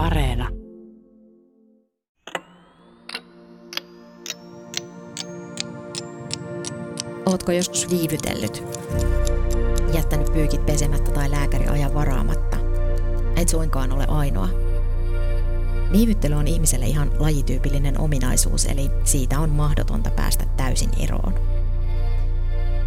Areena. 0.00 0.48
Ootko 7.26 7.52
joskus 7.52 7.90
viivytellyt? 7.90 8.64
Jättänyt 9.94 10.32
pyykit 10.32 10.66
pesemättä 10.66 11.10
tai 11.10 11.30
lääkäriajan 11.30 11.94
varaamatta? 11.94 12.56
Et 13.36 13.48
suinkaan 13.48 13.92
ole 13.92 14.06
ainoa. 14.08 14.48
Viivyttely 15.92 16.34
on 16.34 16.46
ihmiselle 16.46 16.86
ihan 16.86 17.10
lajityypillinen 17.18 18.00
ominaisuus, 18.00 18.66
eli 18.66 18.90
siitä 19.04 19.40
on 19.40 19.50
mahdotonta 19.50 20.10
päästä 20.10 20.44
täysin 20.56 20.90
eroon. 21.00 21.34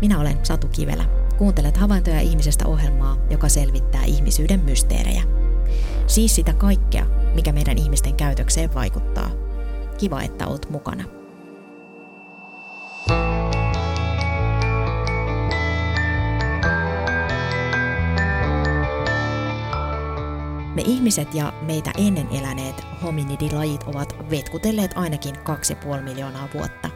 Minä 0.01 0.19
olen 0.19 0.39
Satu 0.43 0.67
Kivelä. 0.67 1.05
Kuuntelet 1.37 1.77
havaintoja 1.77 2.19
ihmisestä 2.19 2.67
ohjelmaa, 2.67 3.17
joka 3.29 3.49
selvittää 3.49 4.03
ihmisyyden 4.03 4.59
mysteerejä. 4.59 5.42
Siis 6.07 6.35
sitä 6.35 6.53
kaikkea, 6.53 7.05
mikä 7.35 7.51
meidän 7.51 7.77
ihmisten 7.77 8.15
käytökseen 8.15 8.73
vaikuttaa. 8.73 9.29
Kiva, 9.97 10.21
että 10.21 10.47
oot 10.47 10.69
mukana. 10.69 11.03
Me 20.75 20.81
ihmiset 20.85 21.35
ja 21.35 21.53
meitä 21.61 21.91
ennen 21.97 22.27
eläneet 22.31 22.83
hominidilajit 23.03 23.83
ovat 23.83 24.15
vetkutelleet 24.29 24.91
ainakin 24.95 25.35
2,5 25.35 26.01
miljoonaa 26.03 26.49
vuotta. 26.53 26.89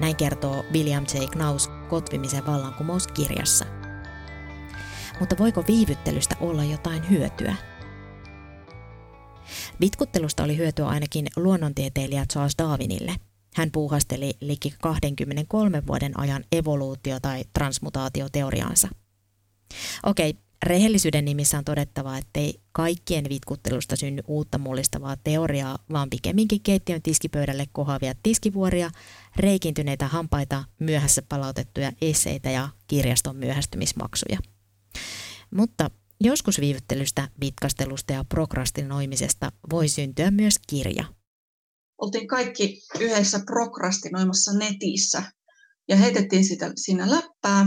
Näin 0.00 0.16
kertoo 0.16 0.64
William 0.72 1.04
J. 1.14 1.26
Knaus 1.32 1.70
kotvimisen 1.88 2.46
vallankumouskirjassa. 2.46 3.64
Mutta 5.20 5.38
voiko 5.38 5.64
viivyttelystä 5.68 6.36
olla 6.40 6.64
jotain 6.64 7.10
hyötyä? 7.10 7.54
Vitkuttelusta 9.80 10.44
oli 10.44 10.56
hyötyä 10.56 10.86
ainakin 10.86 11.26
luonnontieteilijä 11.36 12.26
Charles 12.32 12.54
Darwinille. 12.58 13.16
Hän 13.54 13.70
puuhasteli 13.70 14.34
liki 14.40 14.74
23 14.82 15.86
vuoden 15.86 16.20
ajan 16.20 16.44
evoluutio- 16.52 17.20
tai 17.22 17.44
transmutaatioteoriaansa. 17.52 18.88
Okei, 20.02 20.34
rehellisyyden 20.62 21.24
nimissä 21.24 21.58
on 21.58 21.64
todettava, 21.64 22.18
ettei 22.18 22.60
kaikkien 22.72 23.24
vitkuttelusta 23.28 23.96
synny 23.96 24.22
uutta 24.26 24.58
mullistavaa 24.58 25.16
teoriaa, 25.24 25.78
vaan 25.92 26.10
pikemminkin 26.10 26.62
keittiön 26.62 27.02
tiskipöydälle 27.02 27.66
kohavia 27.72 28.14
tiskivuoria, 28.22 28.90
reikintyneitä 29.36 30.08
hampaita, 30.08 30.64
myöhässä 30.80 31.22
palautettuja 31.28 31.92
esseitä 32.00 32.50
ja 32.50 32.68
kirjaston 32.86 33.36
myöhästymismaksuja. 33.36 34.38
Mutta 35.54 35.90
Joskus 36.20 36.60
viivyttelystä, 36.60 37.28
vitkastelusta 37.40 38.12
ja 38.12 38.24
prokrastinoimisesta 38.24 39.52
voi 39.70 39.88
syntyä 39.88 40.30
myös 40.30 40.54
kirja. 40.66 41.04
Oltiin 41.98 42.28
kaikki 42.28 42.80
yhdessä 43.00 43.40
prokrastinoimassa 43.46 44.58
netissä 44.58 45.22
ja 45.88 45.96
heitettiin 45.96 46.44
sitä 46.44 46.72
siinä 46.76 47.10
läppää. 47.10 47.66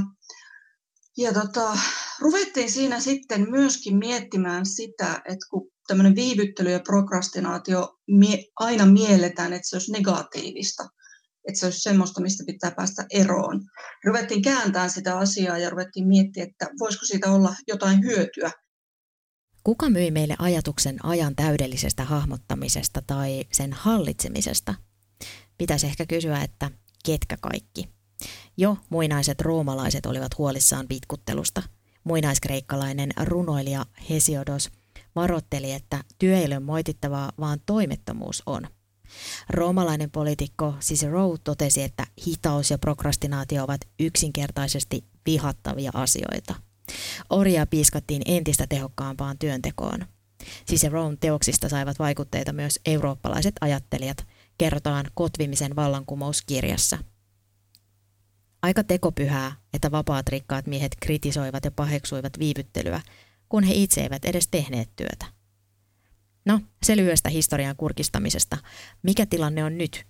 Ja 1.17 1.33
tota, 1.33 1.77
ruvettiin 2.19 2.71
siinä 2.71 2.99
sitten 2.99 3.51
myöskin 3.51 3.97
miettimään 3.97 4.65
sitä, 4.65 5.21
että 5.25 5.45
kun 5.49 5.71
tämmöinen 5.87 6.15
viivyttely 6.15 6.71
ja 6.71 6.79
prokrastinaatio 6.79 7.97
aina 8.55 8.85
mielletään, 8.85 9.53
että 9.53 9.69
se 9.69 9.75
olisi 9.75 9.91
negatiivista, 9.91 10.87
että 11.47 11.59
se 11.59 11.65
olisi 11.65 11.79
semmoista, 11.79 12.21
mistä 12.21 12.43
pitää 12.47 12.71
päästä 12.71 13.05
eroon. 13.11 13.61
Ruvettiin 14.05 14.41
kääntämään 14.41 14.89
sitä 14.89 15.17
asiaa 15.17 15.57
ja 15.57 15.69
ruvettiin 15.69 16.07
miettimään, 16.07 16.49
että 16.49 16.67
voisiko 16.79 17.05
siitä 17.05 17.31
olla 17.31 17.55
jotain 17.67 18.03
hyötyä. 18.03 18.51
Kuka 19.63 19.89
myi 19.89 20.11
meille 20.11 20.35
ajatuksen 20.39 21.05
ajan 21.05 21.35
täydellisestä 21.35 22.03
hahmottamisesta 22.03 23.01
tai 23.07 23.45
sen 23.51 23.73
hallitsemisesta? 23.73 24.73
Pitäisi 25.57 25.87
ehkä 25.87 26.05
kysyä, 26.05 26.41
että 26.41 26.71
ketkä 27.05 27.37
kaikki? 27.41 27.89
Jo 28.57 28.77
muinaiset 28.89 29.41
roomalaiset 29.41 30.05
olivat 30.05 30.37
huolissaan 30.37 30.85
vitkuttelusta. 30.89 31.63
Muinaiskreikkalainen 32.03 33.11
runoilija 33.23 33.85
Hesiodos 34.09 34.69
varoitteli, 35.15 35.71
että 35.71 36.03
työ 36.19 36.37
ei 36.37 36.45
ole 36.45 36.59
moitittavaa, 36.59 37.31
vaan 37.39 37.59
toimettomuus 37.65 38.43
on– 38.45 38.67
Roomalainen 39.49 40.11
poliitikko 40.11 40.73
Cicero 40.79 41.37
totesi, 41.43 41.83
että 41.83 42.07
hitaus 42.27 42.71
ja 42.71 42.77
prokrastinaatio 42.77 43.63
ovat 43.63 43.81
yksinkertaisesti 43.99 45.03
vihattavia 45.25 45.91
asioita. 45.93 46.55
Orjaa 47.29 47.65
piiskattiin 47.65 48.21
entistä 48.25 48.67
tehokkaampaan 48.69 49.37
työntekoon. 49.37 50.05
Ciceron 50.69 51.17
teoksista 51.17 51.69
saivat 51.69 51.99
vaikutteita 51.99 52.53
myös 52.53 52.79
eurooppalaiset 52.85 53.55
ajattelijat, 53.61 54.27
kerrotaan 54.57 55.05
Kotvimisen 55.13 55.75
vallankumouskirjassa. 55.75 56.97
Aika 58.61 58.83
tekopyhää, 58.83 59.55
että 59.73 59.91
vapaat 59.91 60.27
rikkaat 60.27 60.67
miehet 60.67 60.95
kritisoivat 60.99 61.65
ja 61.65 61.71
paheksuivat 61.71 62.39
viivyttelyä, 62.39 63.01
kun 63.49 63.63
he 63.63 63.73
itse 63.73 64.01
eivät 64.01 64.25
edes 64.25 64.47
tehneet 64.47 64.89
työtä. 64.95 65.36
No, 66.47 66.59
se 66.83 66.97
lyhyestä 66.97 67.29
historian 67.29 67.75
kurkistamisesta. 67.75 68.57
Mikä 69.03 69.25
tilanne 69.25 69.63
on 69.63 69.77
nyt? 69.77 70.05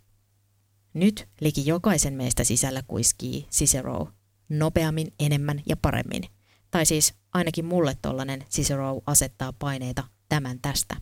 Nyt 0.93 1.27
liki 1.41 1.65
jokaisen 1.65 2.13
meistä 2.13 2.43
sisällä 2.43 2.81
kuiskii 2.87 3.47
Cicero. 3.51 4.07
Nopeammin, 4.49 5.07
enemmän 5.19 5.61
ja 5.69 5.77
paremmin. 5.77 6.23
Tai 6.71 6.85
siis 6.85 7.13
ainakin 7.33 7.65
mulle 7.65 7.97
tollanen 8.01 8.43
Cicero 8.49 9.01
asettaa 9.05 9.53
paineita 9.53 10.03
tämän 10.29 10.59
tästä. 10.61 10.95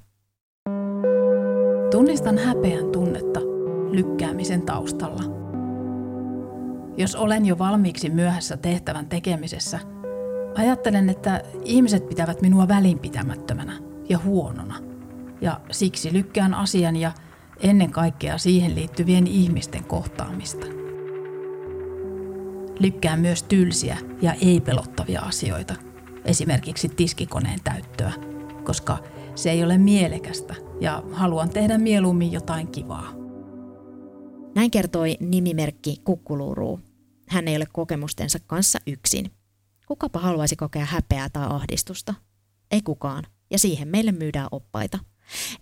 Tunnistan 1.91 2.37
häpeän 2.37 2.91
tunnetta 2.91 3.39
lykkäämisen 3.91 4.61
taustalla. 4.61 5.23
Jos 6.97 7.15
olen 7.15 7.45
jo 7.45 7.57
valmiiksi 7.57 8.09
myöhässä 8.09 8.57
tehtävän 8.57 9.09
tekemisessä, 9.09 9.79
ajattelen, 10.55 11.09
että 11.09 11.43
ihmiset 11.65 12.09
pitävät 12.09 12.41
minua 12.41 12.67
välinpitämättömänä 12.67 13.79
ja 14.09 14.17
huonona– 14.17 14.75
ja 15.41 15.61
siksi 15.71 16.13
lykkään 16.13 16.53
asian 16.53 16.95
ja 16.95 17.11
ennen 17.59 17.91
kaikkea 17.91 18.37
siihen 18.37 18.75
liittyvien 18.75 19.27
ihmisten 19.27 19.83
kohtaamista. 19.83 20.65
Lykkään 22.79 23.19
myös 23.19 23.43
tylsiä 23.43 23.97
ja 24.21 24.33
ei-pelottavia 24.33 25.21
asioita, 25.21 25.75
esimerkiksi 26.25 26.89
tiskikoneen 26.89 27.59
täyttöä, 27.63 28.11
koska 28.63 28.97
se 29.35 29.51
ei 29.51 29.63
ole 29.63 29.77
mielekästä 29.77 30.55
ja 30.81 31.03
haluan 31.11 31.49
tehdä 31.49 31.77
mieluummin 31.77 32.31
jotain 32.31 32.67
kivaa. 32.67 33.13
Näin 34.55 34.71
kertoi 34.71 35.17
nimimerkki 35.19 36.01
Kukkuluuruu. 36.03 36.79
Hän 37.29 37.47
ei 37.47 37.55
ole 37.55 37.65
kokemustensa 37.73 38.39
kanssa 38.47 38.79
yksin. 38.87 39.31
Kukapa 39.87 40.19
haluaisi 40.19 40.55
kokea 40.55 40.85
häpeää 40.85 41.29
tai 41.29 41.47
ahdistusta? 41.49 42.13
Ei 42.71 42.81
kukaan, 42.81 43.23
ja 43.51 43.59
siihen 43.59 43.87
meille 43.87 44.11
myydään 44.11 44.47
oppaita– 44.51 44.99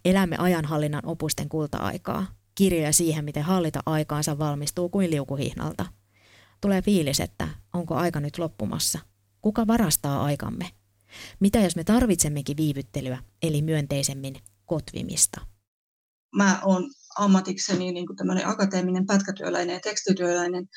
Elämme 0.06 0.36
ajanhallinnan 0.40 1.06
opusten 1.06 1.50
kulta-aikaa. 1.50 2.28
Kirjoja 2.56 2.94
siihen, 2.94 3.26
miten 3.26 3.44
hallita 3.44 3.80
aikaansa 3.86 4.40
valmistuu 4.40 4.90
kuin 4.90 5.12
liukuhihnalta. 5.12 5.86
Tulee 6.62 6.82
fiilis, 6.82 7.20
että 7.20 7.48
onko 7.74 7.96
aika 7.96 8.20
nyt 8.20 8.38
loppumassa. 8.38 9.00
Kuka 9.42 9.68
varastaa 9.68 10.24
aikamme? 10.24 10.70
Mitä 11.40 11.60
jos 11.60 11.76
me 11.76 11.84
tarvitsemmekin 11.84 12.58
viivyttelyä, 12.58 13.18
eli 13.42 13.62
myönteisemmin 13.62 14.36
kotvimista? 14.66 15.42
Mä 16.36 16.62
oon 16.66 16.92
ammatikseni 17.18 17.92
niin 17.92 18.08
kuin 18.08 18.18
tämmöinen 18.18 18.48
akateeminen 18.48 19.06
pätkätyöläinen 19.06 19.74
ja 19.74 19.80
tekstityöläinen, 19.80 20.68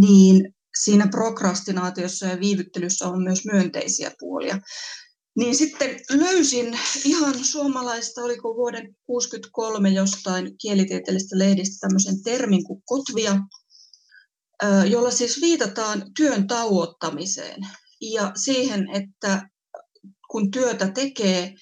niin 0.00 0.54
siinä 0.82 1.08
prokrastinaatiossa 1.08 2.26
ja 2.26 2.40
viivyttelyssä 2.40 3.08
on 3.08 3.22
myös 3.22 3.44
myönteisiä 3.44 4.10
puolia. 4.18 4.58
Niin 5.36 5.56
sitten 5.56 6.00
löysin 6.10 6.78
ihan 7.04 7.44
suomalaista, 7.44 8.22
oliko 8.22 8.54
vuoden 8.54 8.82
1963 8.82 9.88
jostain 9.90 10.58
kielitieteellisestä 10.58 11.38
lehdistä 11.38 11.76
tämmöisen 11.80 12.22
termin 12.22 12.64
kuin 12.64 12.82
kotvia, 12.84 13.36
jolla 14.90 15.10
siis 15.10 15.40
viitataan 15.40 16.02
työn 16.16 16.46
tauottamiseen 16.46 17.60
ja 18.00 18.32
siihen, 18.34 18.88
että 18.90 19.48
kun 20.30 20.50
työtä 20.50 20.90
tekee, 20.90 21.54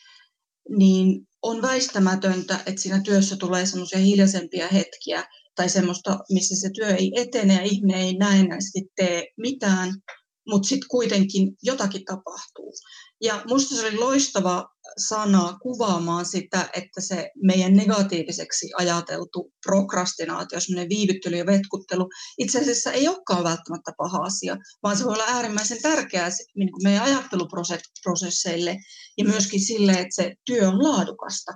niin 0.68 1.28
on 1.42 1.62
väistämätöntä, 1.62 2.60
että 2.66 2.80
siinä 2.80 3.00
työssä 3.02 3.36
tulee 3.36 3.66
semmoisia 3.66 3.98
hiljaisempia 3.98 4.68
hetkiä 4.68 5.24
tai 5.54 5.68
semmoista, 5.68 6.18
missä 6.30 6.56
se 6.60 6.70
työ 6.74 6.94
ei 6.94 7.12
etene 7.16 7.54
ja 7.54 7.62
ihminen 7.62 8.00
ei 8.00 8.16
näennäisesti 8.16 8.80
tee 8.96 9.26
mitään, 9.36 9.94
mutta 10.48 10.68
sitten 10.68 10.88
kuitenkin 10.90 11.56
jotakin 11.62 12.04
tapahtuu. 12.04 12.74
Ja 13.22 13.42
musta 13.48 13.74
se 13.74 13.86
oli 13.86 13.96
loistava 13.96 14.68
sana 15.08 15.58
kuvaamaan 15.62 16.26
sitä, 16.26 16.68
että 16.76 17.00
se 17.00 17.30
meidän 17.42 17.76
negatiiviseksi 17.76 18.70
ajateltu 18.78 19.52
prokrastinaatio, 19.66 20.60
semmoinen 20.60 20.88
viivyttely 20.88 21.36
ja 21.36 21.46
vetkuttelu, 21.46 22.08
itse 22.38 22.60
asiassa 22.60 22.92
ei 22.92 23.08
olekaan 23.08 23.44
välttämättä 23.44 23.92
paha 23.96 24.18
asia, 24.18 24.56
vaan 24.82 24.96
se 24.96 25.04
voi 25.04 25.12
olla 25.12 25.24
äärimmäisen 25.28 25.82
tärkeää 25.82 26.30
niin 26.56 26.70
meidän 26.82 27.04
ajatteluprosesseille 27.04 28.76
ja 29.18 29.24
myöskin 29.24 29.60
sille, 29.60 29.92
että 29.92 30.14
se 30.14 30.34
työ 30.46 30.68
on 30.68 30.82
laadukasta. 30.82 31.52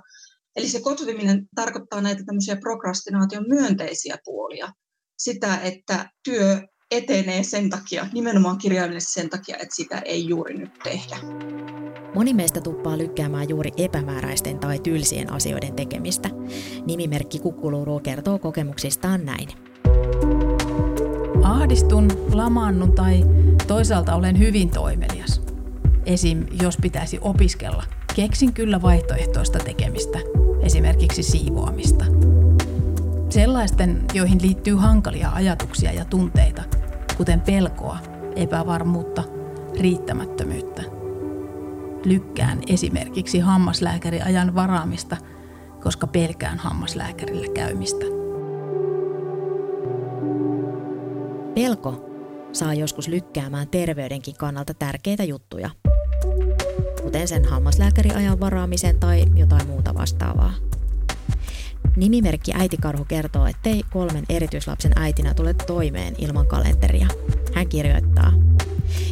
Eli 0.55 0.69
se 0.69 0.81
kotviminen 0.81 1.47
tarkoittaa 1.55 2.01
näitä 2.01 2.23
tämmöisiä 2.25 2.55
prokrastinaation 2.55 3.45
myönteisiä 3.47 4.17
puolia. 4.25 4.71
Sitä, 5.17 5.61
että 5.61 6.09
työ 6.23 6.61
etenee 6.91 7.43
sen 7.43 7.69
takia, 7.69 8.07
nimenomaan 8.13 8.57
kirjaimellisesti 8.57 9.13
sen 9.13 9.29
takia, 9.29 9.55
että 9.55 9.75
sitä 9.75 9.99
ei 9.99 10.27
juuri 10.27 10.57
nyt 10.57 10.71
tehdä. 10.83 11.17
Moni 12.15 12.33
meistä 12.33 12.61
tuppaa 12.61 12.97
lykkäämään 12.97 13.49
juuri 13.49 13.71
epämääräisten 13.77 14.59
tai 14.59 14.79
tylsien 14.79 15.33
asioiden 15.33 15.73
tekemistä. 15.73 16.29
Nimimerkki 16.85 17.39
Kukkuluuru 17.39 17.99
kertoo 17.99 18.39
kokemuksistaan 18.39 19.25
näin. 19.25 19.47
Ahdistun, 21.43 22.07
lamaannun 22.33 22.91
tai 22.91 23.23
toisaalta 23.67 24.15
olen 24.15 24.39
hyvin 24.39 24.69
toimelias. 24.69 25.41
Esim. 26.05 26.45
jos 26.61 26.77
pitäisi 26.81 27.19
opiskella, 27.21 27.83
keksin 28.15 28.53
kyllä 28.53 28.81
vaihtoehtoista 28.81 29.59
tekemistä, 29.59 30.19
esimerkiksi 30.61 31.23
siivoamista. 31.23 32.05
Sellaisten, 33.35 34.05
joihin 34.13 34.41
liittyy 34.41 34.75
hankalia 34.75 35.29
ajatuksia 35.29 35.91
ja 35.91 36.05
tunteita, 36.05 36.63
kuten 37.17 37.41
pelkoa, 37.41 37.97
epävarmuutta, 38.35 39.23
riittämättömyyttä. 39.79 40.83
Lykkään 42.05 42.59
esimerkiksi 42.67 43.39
hammaslääkäriajan 43.39 44.55
varaamista, 44.55 45.17
koska 45.83 46.07
pelkään 46.07 46.57
hammaslääkärillä 46.57 47.47
käymistä. 47.53 48.05
Pelko 51.55 52.09
saa 52.51 52.73
joskus 52.73 53.07
lykkäämään 53.07 53.67
terveydenkin 53.67 54.35
kannalta 54.35 54.73
tärkeitä 54.73 55.23
juttuja, 55.23 55.69
kuten 57.03 57.27
sen 57.27 57.45
hammaslääkäriajan 57.45 58.39
varaamisen 58.39 58.99
tai 58.99 59.25
jotain 59.35 59.67
muuta 59.67 59.93
vastaavaa. 59.93 60.53
Nimimerkki 61.95 62.51
Äitikarhu 62.53 63.05
kertoo, 63.05 63.45
ettei 63.45 63.83
kolmen 63.89 64.23
erityislapsen 64.29 64.91
äitinä 64.95 65.33
tule 65.33 65.53
toimeen 65.53 66.15
ilman 66.17 66.47
kalenteria. 66.47 67.07
Hän 67.53 67.67
kirjoittaa, 67.67 68.31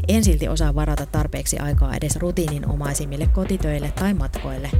en 0.07 0.23
silti 0.23 0.47
osaa 0.47 0.75
varata 0.75 1.05
tarpeeksi 1.05 1.59
aikaa 1.59 1.95
edes 1.95 2.15
rutiininomaisimmille 2.15 3.27
kotitöille 3.27 3.91
tai 3.91 4.13
matkoille. 4.13 4.71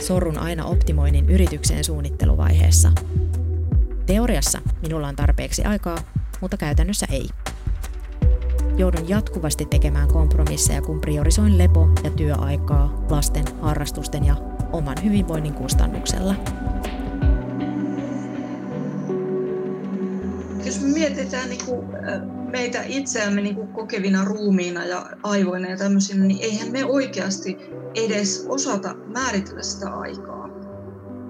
Sorrun 0.00 0.38
aina 0.38 0.64
optimoinnin 0.64 1.30
yrityksen 1.30 1.84
suunnitteluvaiheessa. 1.84 2.92
Teoriassa 4.06 4.58
minulla 4.82 5.08
on 5.08 5.16
tarpeeksi 5.16 5.64
aikaa, 5.64 5.98
mutta 6.40 6.56
käytännössä 6.56 7.06
ei. 7.10 7.28
Joudun 8.76 9.08
jatkuvasti 9.08 9.66
tekemään 9.66 10.08
kompromisseja, 10.08 10.82
kun 10.82 11.00
priorisoin 11.00 11.58
lepo- 11.58 11.88
ja 12.04 12.10
työaikaa 12.10 13.04
lasten, 13.10 13.44
harrastusten 13.60 14.24
ja 14.24 14.36
oman 14.72 14.96
hyvinvoinnin 15.04 15.54
kustannuksella. 15.54 16.34
Me 20.82 20.88
mietitään 20.88 21.48
niin 21.48 21.64
kuin 21.66 21.86
meitä 22.50 22.82
itseämme 22.86 23.40
niin 23.40 23.54
kuin 23.54 23.68
kokevina 23.68 24.24
ruumiina 24.24 24.84
ja 24.84 25.06
aivoina 25.22 25.70
ja 25.70 25.76
tämmöisinä, 25.76 26.24
niin 26.24 26.42
eihän 26.42 26.72
me 26.72 26.84
oikeasti 26.84 27.58
edes 27.94 28.46
osata 28.48 28.94
määritellä 28.94 29.62
sitä 29.62 29.90
aikaa. 29.90 30.48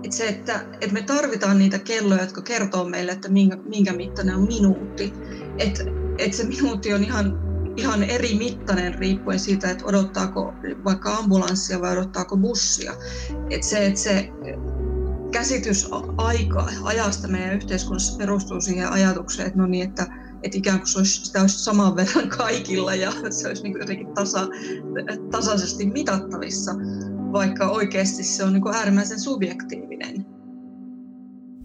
Et 0.05 0.13
se, 0.13 0.29
että, 0.29 0.65
että 0.81 0.95
me 0.95 1.03
tarvitaan 1.03 1.59
niitä 1.59 1.79
kelloja, 1.79 2.21
jotka 2.21 2.43
kertoo 2.43 2.85
meille, 2.85 3.13
että 3.13 3.29
minkä, 3.29 3.57
minkä 3.57 3.93
mittainen 3.93 4.37
on 4.37 4.47
minuutti. 4.47 5.13
Että 5.59 5.85
että 6.19 6.37
se 6.37 6.45
minuutti 6.45 6.95
on 6.95 7.05
ihan, 7.05 7.39
ihan 7.77 8.03
eri 8.03 8.35
mittainen 8.35 8.95
riippuen 8.95 9.39
siitä, 9.39 9.71
että 9.71 9.87
odottaako 9.87 10.55
vaikka 10.85 11.15
ambulanssia 11.15 11.81
vai 11.81 11.93
odottaako 11.93 12.37
bussia. 12.37 12.93
Että 13.51 13.67
se, 13.67 13.87
että 13.87 14.01
se 14.01 14.29
käsitys 15.33 15.89
aika, 16.17 16.69
ajasta 16.83 17.29
meidän 17.29 17.55
yhteiskunnassa 17.55 18.19
perustuu 18.19 18.61
siihen 18.61 18.93
ajatukseen, 18.93 19.47
että 19.47 19.59
no 19.59 19.67
niin, 19.67 19.89
että, 19.89 20.07
että 20.43 20.59
ikään 20.59 20.79
kuin 20.79 20.89
se 20.89 20.99
olisi, 20.99 21.27
sitä 21.27 21.41
olisi 21.41 21.59
saman 21.59 21.97
verran 21.97 22.29
kaikilla 22.29 22.95
ja 22.95 23.13
se 23.31 23.49
olisi 23.49 23.63
niin 23.63 23.79
jotenkin 23.81 24.15
tasa, 24.15 24.49
tasaisesti 25.31 25.87
mitattavissa, 25.87 26.73
vaikka 27.33 27.69
oikeasti 27.69 28.23
se 28.25 28.45
on 28.45 28.53
niin 28.53 28.63
kuin 28.63 28.75
äärimmäisen 28.75 29.21
subjektiivinen. 29.21 30.27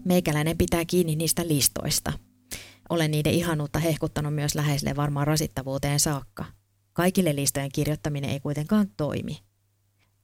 Meikäläinen 0.04 0.58
pitää 0.58 0.84
kiinni 0.84 1.16
niistä 1.16 1.48
listoista. 1.48 2.12
Olen 2.88 3.10
niiden 3.10 3.32
ihanuutta 3.32 3.78
hehkuttanut 3.78 4.34
myös 4.34 4.54
läheisille 4.54 4.96
varmaan 4.96 5.26
rasittavuuteen 5.26 6.00
saakka. 6.00 6.44
Kaikille 6.92 7.36
listojen 7.36 7.70
kirjoittaminen 7.74 8.30
ei 8.30 8.40
kuitenkaan 8.40 8.86
toimi. 8.96 9.47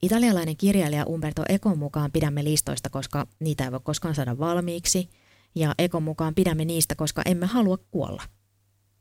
Italialainen 0.04 0.56
kirjailija 0.56 1.06
Umberto 1.06 1.42
Econ 1.48 1.78
mukaan 1.78 2.12
pidämme 2.12 2.44
listoista, 2.44 2.90
koska 2.90 3.26
niitä 3.40 3.64
ei 3.64 3.72
voi 3.72 3.80
koskaan 3.82 4.14
saada 4.14 4.38
valmiiksi, 4.38 5.08
ja 5.54 5.74
Ekon 5.78 6.02
mukaan 6.02 6.34
pidämme 6.34 6.64
niistä, 6.64 6.94
koska 6.94 7.22
emme 7.26 7.46
halua 7.46 7.78
kuolla. 7.90 8.22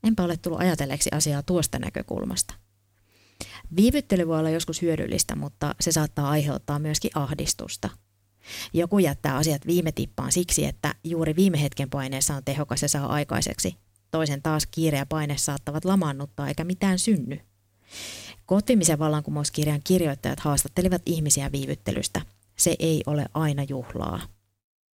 Enpä 0.03 0.23
ole 0.23 0.37
tullut 0.37 0.59
ajatelleeksi 0.59 1.09
asiaa 1.13 1.43
tuosta 1.43 1.79
näkökulmasta. 1.79 2.53
Viivyttely 3.75 4.27
voi 4.27 4.39
olla 4.39 4.49
joskus 4.49 4.81
hyödyllistä, 4.81 5.35
mutta 5.35 5.75
se 5.79 5.91
saattaa 5.91 6.29
aiheuttaa 6.29 6.79
myöskin 6.79 7.11
ahdistusta. 7.15 7.89
Joku 8.73 8.99
jättää 8.99 9.35
asiat 9.35 9.67
viime 9.67 9.91
tippaan 9.91 10.31
siksi, 10.31 10.65
että 10.65 10.95
juuri 11.03 11.35
viime 11.35 11.61
hetken 11.61 11.89
paineessa 11.89 12.35
on 12.35 12.43
tehokas 12.45 12.81
ja 12.81 12.89
saa 12.89 13.05
aikaiseksi. 13.13 13.75
Toisen 14.11 14.41
taas 14.41 14.65
kiire 14.71 14.97
ja 14.97 15.05
paine 15.05 15.37
saattavat 15.37 15.85
lamaannuttaa 15.85 16.47
eikä 16.47 16.63
mitään 16.63 16.99
synny. 16.99 17.39
Kotimisen 18.45 18.99
vallankumouskirjan 18.99 19.81
kirjoittajat 19.83 20.39
haastattelivat 20.39 21.01
ihmisiä 21.05 21.51
viivyttelystä. 21.51 22.21
Se 22.57 22.75
ei 22.79 23.03
ole 23.05 23.25
aina 23.33 23.63
juhlaa. 23.69 24.21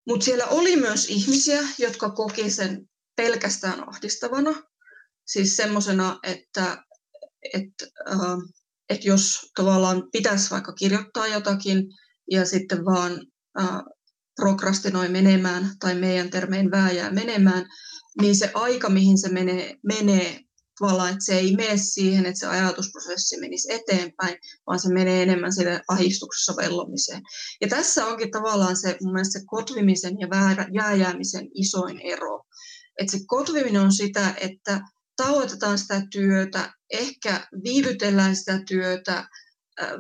Mutta 0.08 0.26
siellä 0.26 0.46
oli 0.46 0.76
myös 0.76 1.10
ihmisiä, 1.10 1.62
jotka 1.78 2.10
koki 2.10 2.50
sen 2.50 2.90
pelkästään 3.16 3.90
ahdistavana. 3.90 4.64
Siis 5.26 5.58
semmoisena, 5.58 6.20
että, 6.24 6.84
että, 7.54 7.86
äh, 8.12 8.38
että 8.90 9.08
jos 9.08 9.52
tavallaan 9.56 10.04
pitäisi 10.12 10.52
vaikka 10.52 10.74
kirjoittaa 10.74 11.28
jotakin 11.28 11.84
ja 12.32 12.46
sitten 12.46 12.86
vaan 12.86 13.22
äh, 13.62 13.82
prokrastinoi 14.36 15.10
menemään 15.10 15.72
tai 15.80 15.96
meidän 15.96 16.30
termein 16.30 16.72
vääjää 16.72 17.12
menemään, 17.12 17.66
niin 18.22 18.36
se 18.36 18.52
aika, 18.54 18.90
mihin 18.90 19.18
se 19.18 19.30
menee, 19.30 19.76
menee 19.84 20.40
tavallaan, 20.80 21.10
että 21.10 21.26
se 21.26 21.34
ei 21.34 21.56
mene 21.56 21.78
siihen, 21.78 22.26
että 22.26 22.40
se 22.40 22.48
ajatusprosessi 22.48 23.40
menisi 23.40 23.74
eteenpäin, 23.74 24.38
vaan 24.68 24.80
se 24.80 24.94
menee 24.94 25.24
enemmän 25.24 25.54
sille 25.54 25.82
ahistuksessa 25.88 26.56
vellomiseen. 26.58 27.22
Ja 27.62 27.68
tässä 27.68 28.06
onkin 28.06 28.32
tavallaan 28.32 28.78
se 28.78 28.98
mun 29.02 29.14
mielestä 29.14 29.40
se 29.40 29.46
kotvimisen 29.46 30.20
ja 30.20 30.28
jääjäämisen 30.74 31.48
isoin 31.54 32.00
ero. 32.00 32.46
Että 33.00 33.12
se 33.12 33.20
kotviminen 33.28 33.82
on 33.82 33.94
sitä, 33.94 34.34
että 34.42 34.82
tauotetaan 35.18 35.78
sitä 35.78 36.02
työtä, 36.12 36.74
ehkä 36.90 37.48
viivytellään 37.64 38.36
sitä 38.36 38.62
työtä, 38.68 39.28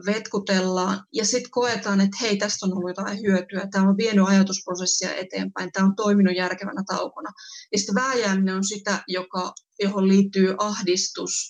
vetkutellaan 0.05 1.03
ja 1.13 1.25
sitten 1.25 1.51
koetaan, 1.51 2.01
että 2.01 2.17
hei, 2.21 2.38
tästä 2.38 2.65
on 2.65 2.74
ollut 2.74 2.89
jotain 2.89 3.21
hyötyä, 3.21 3.67
tämä 3.71 3.89
on 3.89 3.98
vienyt 3.98 4.27
ajatusprosessia 4.27 5.13
eteenpäin, 5.13 5.71
tämä 5.71 5.86
on 5.86 5.95
toiminut 5.95 6.36
järkevänä 6.36 6.83
taukona. 6.88 7.29
Ja 7.71 7.77
sitten 7.77 7.95
vääjääminen 7.95 8.55
on 8.55 8.63
sitä, 8.63 9.03
joka, 9.07 9.53
johon 9.83 10.07
liittyy 10.07 10.55
ahdistus, 10.57 11.50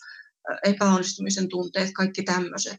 epäonnistumisen 0.64 1.50
tunteet, 1.50 1.92
kaikki 1.94 2.24
tämmöiset. 2.24 2.78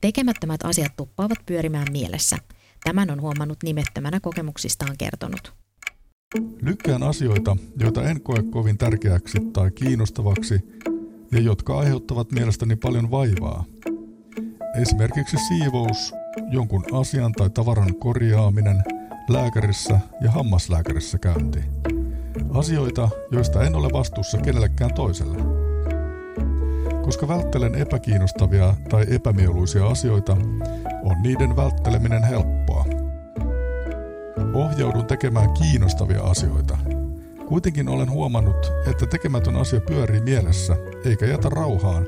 Tekemättömät 0.00 0.64
asiat 0.64 0.96
tuppaavat 0.96 1.38
pyörimään 1.46 1.86
mielessä. 1.92 2.36
Tämän 2.84 3.10
on 3.10 3.20
huomannut 3.20 3.62
nimettömänä 3.62 4.20
kokemuksistaan 4.20 4.96
kertonut. 4.98 5.52
Lykkään 6.62 7.02
asioita, 7.02 7.56
joita 7.80 8.10
en 8.10 8.20
koe 8.20 8.42
kovin 8.50 8.78
tärkeäksi 8.78 9.38
tai 9.52 9.70
kiinnostavaksi, 9.70 10.54
ja 11.32 11.40
jotka 11.40 11.78
aiheuttavat 11.78 12.32
mielestäni 12.32 12.76
paljon 12.76 13.10
vaivaa. 13.10 13.64
Esimerkiksi 14.82 15.36
siivous, 15.48 16.12
jonkun 16.52 16.84
asian 16.92 17.32
tai 17.32 17.50
tavaran 17.50 17.94
korjaaminen, 17.96 18.82
lääkärissä 19.28 20.00
ja 20.20 20.30
hammaslääkärissä 20.30 21.18
käynti. 21.18 21.58
Asioita, 22.54 23.08
joista 23.30 23.62
en 23.62 23.74
ole 23.74 23.88
vastuussa 23.92 24.38
kenellekään 24.38 24.94
toiselle. 24.94 25.38
Koska 27.02 27.28
välttelen 27.28 27.74
epäkiinnostavia 27.74 28.74
tai 28.88 29.06
epämieluisia 29.10 29.86
asioita, 29.86 30.32
on 31.02 31.22
niiden 31.22 31.56
vältteleminen 31.56 32.22
helppoa. 32.22 32.84
Ohjaudun 34.54 35.06
tekemään 35.06 35.50
kiinnostavia 35.52 36.22
asioita– 36.22 36.78
Kuitenkin 37.48 37.88
olen 37.88 38.10
huomannut, 38.10 38.72
että 38.86 39.06
tekemätön 39.06 39.56
asia 39.56 39.80
pyörii 39.80 40.20
mielessä 40.20 40.76
eikä 41.04 41.26
jätä 41.26 41.48
rauhaan 41.48 42.06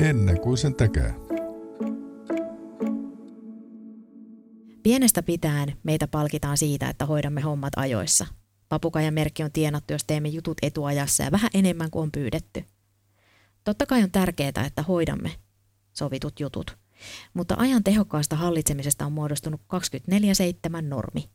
ennen 0.00 0.40
kuin 0.40 0.58
sen 0.58 0.74
tekee. 0.74 1.14
Pienestä 4.82 5.22
pitäen 5.22 5.72
meitä 5.82 6.08
palkitaan 6.08 6.58
siitä, 6.58 6.88
että 6.88 7.06
hoidamme 7.06 7.40
hommat 7.40 7.72
ajoissa. 7.76 8.26
Papukajan 8.72 9.14
merkki 9.14 9.42
on 9.42 9.52
tienattu, 9.52 9.92
jos 9.92 10.04
teemme 10.04 10.28
jutut 10.28 10.56
etuajassa 10.62 11.22
ja 11.22 11.32
vähän 11.32 11.50
enemmän 11.54 11.90
kuin 11.90 12.02
on 12.02 12.12
pyydetty. 12.12 12.64
Totta 13.64 13.86
kai 13.86 14.02
on 14.02 14.10
tärkeää, 14.10 14.64
että 14.66 14.82
hoidamme 14.82 15.30
sovitut 15.92 16.40
jutut. 16.40 16.76
Mutta 17.34 17.54
ajan 17.58 17.84
tehokkaasta 17.84 18.36
hallitsemisesta 18.36 19.06
on 19.06 19.12
muodostunut 19.12 19.60
24-7 19.60 20.82
normi. 20.82 21.30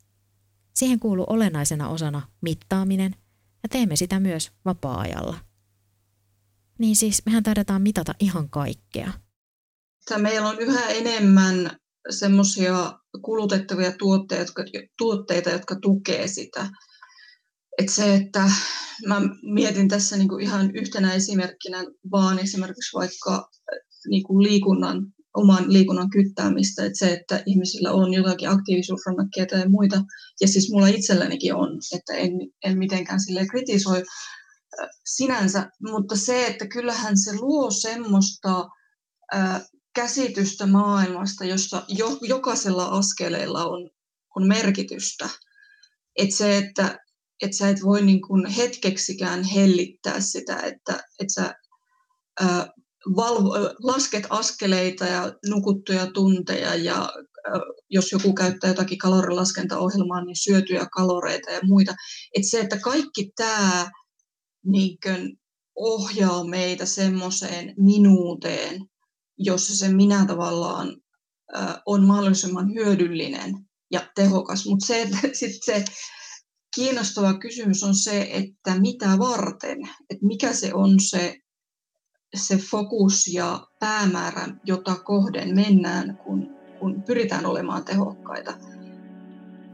Siihen 0.73 0.99
kuuluu 0.99 1.25
olennaisena 1.29 1.89
osana 1.89 2.21
mittaaminen 2.41 3.15
ja 3.63 3.69
teemme 3.69 3.95
sitä 3.95 4.19
myös 4.19 4.51
vapaa-ajalla. 4.65 5.37
Niin 6.77 6.95
siis 6.95 7.21
mehän 7.25 7.43
taidetaan 7.43 7.81
mitata 7.81 8.15
ihan 8.19 8.49
kaikkea. 8.49 9.11
Meillä 10.17 10.49
on 10.49 10.59
yhä 10.59 10.89
enemmän 10.89 11.77
semmoisia 12.09 12.99
kulutettavia 13.21 13.91
tuotteita 13.91 14.43
jotka, 14.43 14.63
tuotteita, 14.97 15.49
jotka 15.49 15.75
tukee 15.81 16.27
sitä. 16.27 16.69
Et 17.77 17.89
se, 17.89 18.15
että 18.15 18.51
mä 19.07 19.21
mietin 19.41 19.87
tässä 19.87 20.17
niinku 20.17 20.37
ihan 20.37 20.71
yhtenä 20.75 21.13
esimerkkinä 21.13 21.85
vaan 22.11 22.39
esimerkiksi 22.39 22.97
vaikka 22.97 23.49
niinku 24.09 24.43
liikunnan, 24.43 25.13
oman 25.33 25.73
liikunnan 25.73 26.09
kyttäämistä, 26.09 26.85
että 26.85 26.99
se, 26.99 27.13
että 27.13 27.43
ihmisillä 27.45 27.91
on 27.91 28.13
jotakin 28.13 28.49
aktiivisuusrannakkeita 28.49 29.55
ja 29.55 29.69
muita, 29.69 30.03
ja 30.41 30.47
siis 30.47 30.71
mulla 30.71 30.87
itsellänikin 30.87 31.55
on, 31.55 31.69
että 31.95 32.13
en, 32.13 32.31
en 32.65 32.77
mitenkään 32.77 33.19
sille 33.19 33.47
kritisoi 33.47 34.03
sinänsä, 35.05 35.69
mutta 35.81 36.15
se, 36.15 36.47
että 36.47 36.67
kyllähän 36.67 37.17
se 37.17 37.35
luo 37.39 37.71
semmoista 37.71 38.69
käsitystä 39.95 40.65
maailmasta, 40.65 41.45
jossa 41.45 41.85
jo, 41.87 42.17
jokaisella 42.21 42.85
askeleella 42.85 43.65
on, 43.65 43.89
on 44.35 44.47
merkitystä. 44.47 45.29
Et 46.15 46.31
se, 46.31 46.57
että 46.57 46.99
et 47.41 47.53
sä 47.53 47.69
et 47.69 47.83
voi 47.83 48.01
niin 48.01 48.21
kuin 48.21 48.45
hetkeksikään 48.45 49.43
hellittää 49.43 50.19
sitä, 50.21 50.57
että 50.57 51.03
et 51.19 51.29
sä 51.29 51.55
ää, 52.39 52.67
valvo, 53.15 53.49
lasket 53.83 54.27
askeleita 54.29 55.05
ja 55.05 55.33
nukuttuja 55.49 56.11
tunteja 56.11 56.75
ja 56.75 56.95
ää, 56.95 57.59
jos 57.89 58.11
joku 58.11 58.33
käyttää 58.33 58.69
jotakin 58.69 58.97
kalorilaskentaohjelmaa, 58.97 60.25
niin 60.25 60.43
syötyjä 60.43 60.87
kaloreita 60.91 61.51
ja 61.51 61.59
muita. 61.63 61.95
Et 62.35 62.43
se, 62.49 62.59
että 62.59 62.79
kaikki 62.79 63.31
tämä 63.35 63.91
niin 64.65 64.97
ohjaa 65.75 66.43
meitä 66.43 66.85
semmoiseen 66.85 67.73
minuuteen, 67.77 68.81
jossa 69.37 69.75
se 69.75 69.89
minä 69.89 70.25
tavallaan 70.25 70.97
on 71.85 72.05
mahdollisimman 72.05 72.73
hyödyllinen 72.73 73.53
ja 73.91 74.07
tehokas. 74.15 74.65
Mutta 74.65 74.85
se, 74.85 75.01
että 75.01 75.17
sit 75.33 75.63
se 75.65 75.85
kiinnostava 76.75 77.33
kysymys 77.33 77.83
on 77.83 77.95
se, 77.95 78.29
että 78.31 78.79
mitä 78.79 79.19
varten, 79.19 79.77
että 80.09 80.25
mikä 80.25 80.53
se 80.53 80.73
on 80.73 80.99
se, 80.99 81.35
se 82.35 82.57
fokus 82.57 83.27
ja 83.27 83.67
päämäärä, 83.79 84.47
jota 84.65 84.95
kohden 84.95 85.55
mennään, 85.55 86.17
kun, 86.25 86.49
kun 86.79 87.03
pyritään 87.03 87.45
olemaan 87.45 87.85
tehokkaita. 87.85 88.53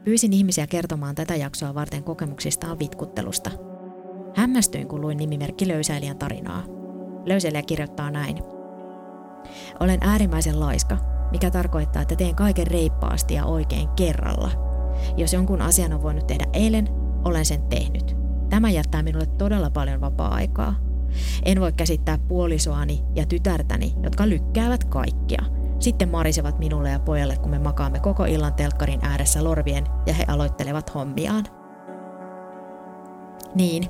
Pyysin 0.03 0.33
ihmisiä 0.33 0.67
kertomaan 0.67 1.15
tätä 1.15 1.35
jaksoa 1.35 1.73
varten 1.73 2.03
kokemuksistaan 2.03 2.79
vitkuttelusta. 2.79 3.51
Hämmästyin, 4.35 4.87
kun 4.87 5.01
luin 5.01 5.17
nimimerkki 5.17 5.67
Löysäilijän 5.67 6.17
tarinaa. 6.17 6.63
Löysäilijä 7.25 7.61
kirjoittaa 7.61 8.11
näin. 8.11 8.37
Olen 9.79 9.99
äärimmäisen 10.01 10.59
laiska, 10.59 10.97
mikä 11.31 11.51
tarkoittaa, 11.51 12.01
että 12.01 12.15
teen 12.15 12.35
kaiken 12.35 12.67
reippaasti 12.67 13.33
ja 13.33 13.45
oikein 13.45 13.89
kerralla. 13.89 14.62
Jos 15.17 15.33
jonkun 15.33 15.61
asian 15.61 15.93
on 15.93 16.03
voinut 16.03 16.27
tehdä 16.27 16.45
eilen, 16.53 16.87
olen 17.25 17.45
sen 17.45 17.61
tehnyt. 17.61 18.17
Tämä 18.49 18.69
jättää 18.69 19.03
minulle 19.03 19.25
todella 19.25 19.69
paljon 19.69 20.01
vapaa-aikaa. 20.01 20.75
En 21.45 21.61
voi 21.61 21.73
käsittää 21.73 22.17
puolisoani 22.17 23.03
ja 23.15 23.25
tytärtäni, 23.25 23.93
jotka 24.03 24.29
lykkäävät 24.29 24.83
kaikkia. 24.83 25.43
Sitten 25.79 26.09
marisevat 26.09 26.59
minulle 26.59 26.89
ja 26.89 26.99
pojalle, 26.99 27.37
kun 27.37 27.51
me 27.51 27.59
makaamme 27.59 27.99
koko 27.99 28.25
illan 28.25 28.53
telkkarin 28.53 29.05
ääressä 29.05 29.43
lorvien 29.43 29.83
ja 30.05 30.13
he 30.13 30.25
aloittelevat 30.27 30.95
hommiaan. 30.95 31.43
Niin, 33.55 33.83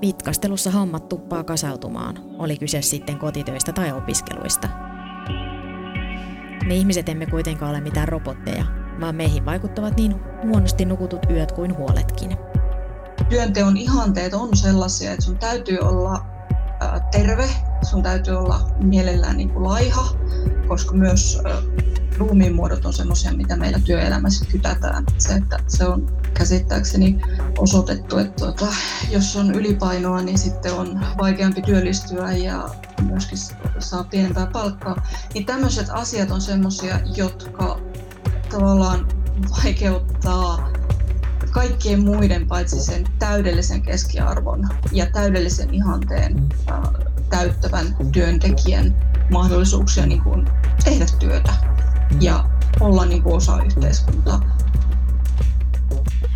vitkastelussa 0.00 0.70
hommat 0.70 1.08
tuppaa 1.08 1.44
kasautumaan, 1.44 2.18
oli 2.38 2.56
kyse 2.56 2.82
sitten 2.82 3.18
kotitöistä 3.18 3.72
tai 3.72 3.92
opiskeluista. 3.92 4.68
Me 6.66 6.74
ihmiset 6.74 7.08
emme 7.08 7.26
kuitenkaan 7.26 7.70
ole 7.70 7.80
mitään 7.80 8.08
robotteja, 8.08 8.64
vaan 9.04 9.14
meihin 9.14 9.44
vaikuttavat 9.44 9.96
niin 9.96 10.20
huonosti 10.42 10.84
nukutut 10.84 11.20
yöt 11.30 11.52
kuin 11.52 11.76
huoletkin. 11.76 12.36
Työnteon 13.28 13.76
ihanteet 13.76 14.34
on 14.34 14.56
sellaisia, 14.56 15.12
että 15.12 15.24
sun 15.24 15.38
täytyy 15.38 15.78
olla 15.78 16.26
terve, 17.10 17.48
sun 17.82 18.02
täytyy 18.02 18.34
olla 18.34 18.60
mielellään 18.82 19.36
niin 19.36 19.50
kuin 19.50 19.64
laiha, 19.64 20.08
koska 20.68 20.94
myös 20.94 21.42
ruumiin 22.18 22.54
muodot 22.54 22.84
on 22.84 22.92
sellaisia, 22.92 23.32
mitä 23.32 23.56
meillä 23.56 23.78
työelämässä 23.78 24.44
kytätään. 24.44 25.04
Se, 25.18 25.34
että 25.34 25.58
se 25.66 25.84
on 25.84 26.16
käsittääkseni 26.34 27.20
osoitettu, 27.58 28.18
että 28.18 28.44
tuota, 28.44 28.66
jos 29.10 29.36
on 29.36 29.54
ylipainoa, 29.54 30.22
niin 30.22 30.38
sitten 30.38 30.74
on 30.74 31.00
vaikeampi 31.18 31.62
työllistyä 31.62 32.32
ja 32.32 32.68
myöskin 33.02 33.38
saa 33.78 34.04
pienempää 34.04 34.46
palkkaa. 34.46 35.06
Niin 35.34 35.46
tämmöiset 35.46 35.86
asiat 35.90 36.30
on 36.30 36.40
sellaisia, 36.40 37.00
jotka 37.16 37.80
tavallaan 38.58 39.08
vaikeuttaa 39.50 40.72
kaikkien 41.50 42.04
muiden 42.04 42.46
paitsi 42.46 42.80
sen 42.80 43.04
täydellisen 43.18 43.82
keskiarvon 43.82 44.68
ja 44.92 45.06
täydellisen 45.06 45.74
ihanteen 45.74 46.48
äh, 46.70 46.78
täyttävän 47.30 47.96
työntekijän 48.12 48.96
mahdollisuuksia 49.30 50.06
niin 50.06 50.22
kuin 50.22 50.46
tehdä 50.84 51.06
työtä 51.18 51.52
ja 52.20 52.50
olla 52.80 53.04
niin 53.04 53.22
kuin 53.22 53.34
osa 53.36 53.62
yhteiskuntaa. 53.64 54.58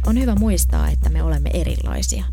On 0.07 0.21
hyvä 0.21 0.35
muistaa, 0.35 0.89
että 0.89 1.11
me 1.11 1.23
olemme 1.23 1.51
erilaisia. 1.55 2.25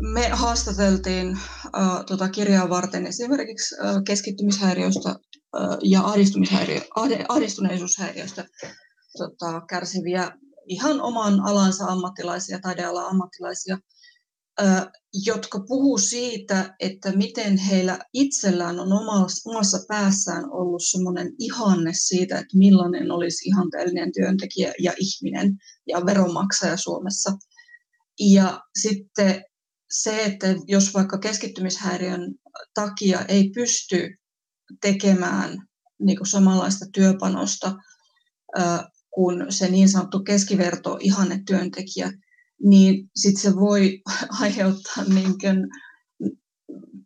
Me 0.00 0.28
haastateltiin 0.28 1.38
äh, 1.64 2.04
tuota 2.06 2.28
kirjaa 2.28 2.68
varten 2.68 3.06
esimerkiksi 3.06 3.74
äh, 3.84 4.02
keskittymishäiriöistä 4.04 5.10
äh, 5.10 5.16
ja 5.82 6.00
ahdistumishäiriö, 6.00 6.80
ahdistuneisuushäiriöistä 7.28 8.44
tota, 9.18 9.60
kärsiviä 9.68 10.32
ihan 10.66 11.00
oman 11.00 11.40
alansa 11.40 11.84
ammattilaisia, 11.84 12.58
taidealan 12.60 13.06
ammattilaisia, 13.06 13.78
jotka 15.24 15.60
puhuu 15.68 15.98
siitä, 15.98 16.74
että 16.80 17.12
miten 17.12 17.56
heillä 17.56 17.98
itsellään 18.12 18.80
on 18.80 18.88
omassa 19.46 19.84
päässään 19.88 20.50
ollut 20.50 20.82
semmoinen 20.90 21.32
ihanne 21.38 21.90
siitä, 21.94 22.38
että 22.38 22.58
millainen 22.58 23.10
olisi 23.10 23.48
ihanteellinen 23.48 24.12
työntekijä 24.12 24.72
ja 24.78 24.92
ihminen 24.98 25.56
ja 25.86 26.06
veronmaksaja 26.06 26.76
Suomessa. 26.76 27.32
Ja 28.20 28.60
sitten 28.80 29.44
se, 29.90 30.24
että 30.24 30.46
jos 30.66 30.94
vaikka 30.94 31.18
keskittymishäiriön 31.18 32.34
takia 32.74 33.20
ei 33.28 33.50
pysty 33.54 34.16
tekemään 34.80 35.58
niin 35.98 36.16
kuin 36.16 36.26
samanlaista 36.26 36.86
työpanosta 36.92 37.74
kuin 39.10 39.52
se 39.52 39.68
niin 39.68 39.88
sanottu 39.88 40.20
keskiverto 40.20 40.98
ihanne 41.00 41.42
työntekijä, 41.46 42.12
niin 42.62 43.10
sitten 43.16 43.42
se 43.42 43.56
voi 43.56 44.02
aiheuttaa 44.40 45.04
niin 45.04 45.68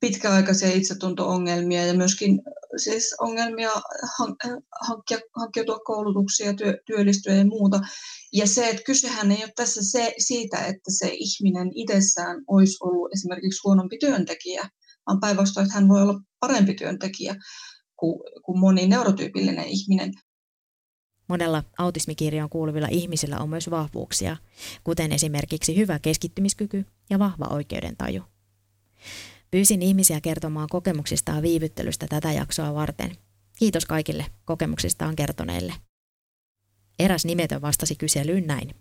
pitkäaikaisia 0.01 0.73
itsetunto-ongelmia 0.73 1.87
ja 1.87 1.95
myöskin 1.95 2.43
siis 2.77 3.15
ongelmia 3.21 3.71
hankkia, 4.89 5.19
hankkiutua 5.37 5.79
koulutuksia, 5.79 6.55
työ, 6.55 6.79
työllistyä 6.87 7.35
ja 7.35 7.47
muuta. 7.47 7.81
Ja 8.33 8.47
se, 8.47 8.69
että 8.69 8.83
kysehän 8.83 9.33
ei 9.33 9.45
ole 9.45 9.53
tässä 9.57 9.81
se, 9.83 10.15
siitä, 10.19 10.59
että 10.59 10.91
se 10.99 11.11
ihminen 11.13 11.71
itsessään 11.75 12.45
olisi 12.49 12.77
ollut 12.81 13.13
esimerkiksi 13.13 13.61
huonompi 13.65 13.99
työntekijä, 13.99 14.69
vaan 15.07 15.21
päinvastoin, 15.21 15.65
että 15.65 15.75
hän 15.75 15.89
voi 15.89 16.03
olla 16.03 16.21
parempi 16.41 16.75
työntekijä 16.75 17.37
kuin, 17.97 18.21
kuin 18.45 18.59
moni 18.59 18.87
neurotyypillinen 18.87 19.65
ihminen. 19.65 20.13
Monella 21.29 21.63
autismikirjoon 21.79 22.51
kuuluvilla 22.51 22.89
ihmisillä 22.91 23.39
on 23.39 23.49
myös 23.49 23.71
vahvuuksia, 23.71 24.37
kuten 24.85 25.13
esimerkiksi 25.13 25.77
hyvä 25.77 25.99
keskittymiskyky 25.99 26.85
ja 27.11 27.19
vahva 27.19 27.47
oikeudentaju. 27.51 28.23
Pyysin 29.51 29.83
ihmisiä 29.83 30.21
kertomaan 30.21 30.69
kokemuksistaan 30.71 31.43
viivyttelystä 31.43 32.07
tätä 32.07 32.33
jaksoa 32.33 32.75
varten. 32.75 33.17
Kiitos 33.59 33.87
kaikille 33.87 34.27
kokemuksistaan 34.45 35.17
kertoneille. 35.17 35.75
Eräs 36.99 37.25
nimetön 37.25 37.63
vastasi 37.63 37.97
kyselyyn 37.97 38.47
näin. 38.47 38.75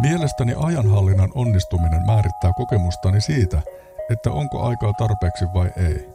Mielestäni 0.00 0.54
ajanhallinnan 0.56 1.32
onnistuminen 1.34 2.06
määrittää 2.06 2.52
kokemustani 2.56 3.20
siitä, 3.20 3.62
että 4.10 4.30
onko 4.30 4.62
aikaa 4.62 4.92
tarpeeksi 4.92 5.44
vai 5.54 5.70
ei. 5.76 6.08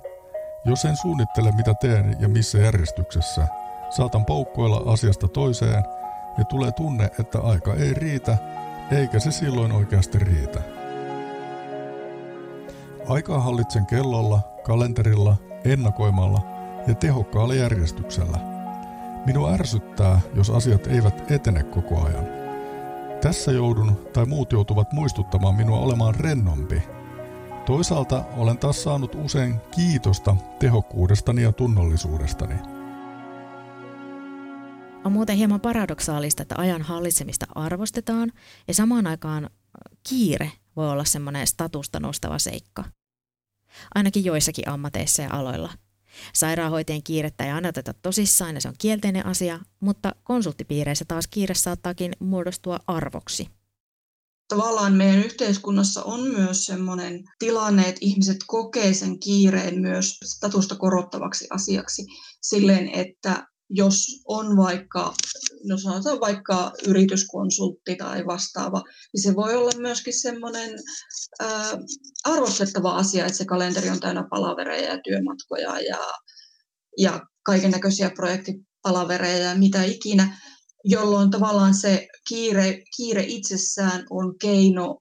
Jos 0.65 0.85
en 0.85 0.97
suunnittele 0.97 1.51
mitä 1.51 1.73
teen 1.73 2.17
ja 2.19 2.29
missä 2.29 2.57
järjestyksessä, 2.57 3.47
Saatan 3.91 4.25
poukkoilla 4.25 4.91
asiasta 4.93 5.27
toiseen 5.27 5.83
ja 6.37 6.45
tulee 6.45 6.71
tunne, 6.71 7.09
että 7.19 7.39
aika 7.39 7.73
ei 7.73 7.93
riitä, 7.93 8.37
eikä 8.91 9.19
se 9.19 9.31
silloin 9.31 9.71
oikeasti 9.71 10.19
riitä. 10.19 10.61
Aikaa 13.09 13.39
hallitsen 13.39 13.85
kellolla, 13.85 14.39
kalenterilla, 14.63 15.35
ennakoimalla 15.65 16.41
ja 16.87 16.95
tehokkaalla 16.95 17.53
järjestyksellä. 17.53 18.37
Minua 19.25 19.53
ärsyttää, 19.53 20.21
jos 20.35 20.49
asiat 20.49 20.87
eivät 20.87 21.31
etene 21.31 21.63
koko 21.63 22.05
ajan. 22.05 22.25
Tässä 23.21 23.51
joudun 23.51 24.09
tai 24.13 24.25
muut 24.25 24.51
joutuvat 24.51 24.93
muistuttamaan 24.93 25.55
minua 25.55 25.79
olemaan 25.79 26.15
rennompi. 26.15 26.83
Toisaalta 27.65 28.25
olen 28.37 28.57
taas 28.57 28.83
saanut 28.83 29.15
usein 29.15 29.55
kiitosta 29.75 30.35
tehokkuudestani 30.59 31.43
ja 31.43 31.51
tunnollisuudestani. 31.51 32.55
On 35.05 35.11
muuten 35.11 35.35
hieman 35.35 35.61
paradoksaalista, 35.61 36.41
että 36.41 36.55
ajan 36.57 36.81
hallitsemista 36.81 37.45
arvostetaan 37.55 38.31
ja 38.67 38.73
samaan 38.73 39.07
aikaan 39.07 39.49
kiire 40.09 40.51
voi 40.75 40.89
olla 40.89 41.03
semmoinen 41.03 41.47
statusta 41.47 41.99
nostava 41.99 42.39
seikka. 42.39 42.83
Ainakin 43.95 44.25
joissakin 44.25 44.69
ammateissa 44.69 45.21
ja 45.21 45.29
aloilla. 45.31 45.69
Sairaanhoitajien 46.33 47.03
kiirettä 47.03 47.45
ei 47.45 47.51
aina 47.51 47.69
oteta 47.69 47.93
tosissaan 47.93 48.55
ja 48.55 48.61
se 48.61 48.67
on 48.67 48.75
kielteinen 48.77 49.25
asia, 49.25 49.59
mutta 49.79 50.15
konsulttipiireissä 50.23 51.05
taas 51.07 51.27
kiire 51.27 51.53
saattaakin 51.53 52.13
muodostua 52.19 52.79
arvoksi. 52.87 53.60
Tavallaan 54.51 54.93
meidän 54.93 55.23
yhteiskunnassa 55.23 56.03
on 56.03 56.27
myös 56.27 56.65
sellainen 56.65 57.23
tilanne, 57.39 57.81
että 57.81 57.99
ihmiset 58.01 58.37
kokee 58.47 58.93
sen 58.93 59.19
kiireen 59.19 59.81
myös 59.81 60.17
statusta 60.23 60.75
korottavaksi 60.75 61.47
asiaksi. 61.49 62.05
Silleen, 62.41 62.89
että 62.89 63.47
jos 63.69 64.05
on 64.25 64.57
vaikka, 64.57 65.13
no 65.63 65.77
sanotaan 65.77 66.19
vaikka 66.19 66.71
yrityskonsultti 66.87 67.95
tai 67.95 68.25
vastaava, 68.25 68.83
niin 69.13 69.23
se 69.23 69.35
voi 69.35 69.55
olla 69.55 69.71
myöskin 69.77 70.21
semmoinen 70.21 70.79
ää, 71.39 71.77
arvostettava 72.23 72.95
asia, 72.95 73.25
että 73.25 73.37
se 73.37 73.45
kalenteri 73.45 73.89
on 73.89 73.99
täynnä 73.99 74.27
palavereja 74.29 74.89
ja 74.89 74.99
työmatkoja 75.03 75.79
ja, 75.79 75.99
ja 76.97 77.21
kaiken 77.43 77.71
näköisiä 77.71 78.09
projektipalavereja 78.09 79.37
ja 79.37 79.55
mitä 79.55 79.83
ikinä, 79.83 80.37
jolloin 80.85 81.31
tavallaan 81.31 81.73
se 81.73 82.07
kiire, 82.27 82.83
kiire 82.97 83.23
itsessään 83.27 84.05
on 84.09 84.37
keino 84.39 84.97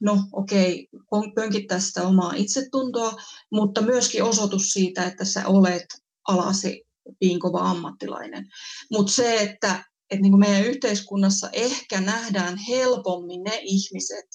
no 0.00 0.24
okei, 0.32 0.88
okay, 1.10 1.32
pönkittää 1.34 1.80
sitä 1.80 2.02
omaa 2.02 2.32
itsetuntoa, 2.36 3.12
mutta 3.52 3.80
myöskin 3.80 4.22
osoitus 4.22 4.68
siitä, 4.68 5.04
että 5.04 5.24
sä 5.24 5.46
olet 5.46 5.86
alasi 6.28 6.84
niin 7.20 7.40
kova 7.40 7.58
ammattilainen. 7.58 8.46
Mutta 8.92 9.12
se, 9.12 9.34
että, 9.40 9.84
että 10.10 10.22
niin 10.22 10.38
meidän 10.38 10.64
yhteiskunnassa 10.64 11.48
ehkä 11.52 12.00
nähdään 12.00 12.56
helpommin 12.68 13.42
ne 13.42 13.58
ihmiset, 13.62 14.26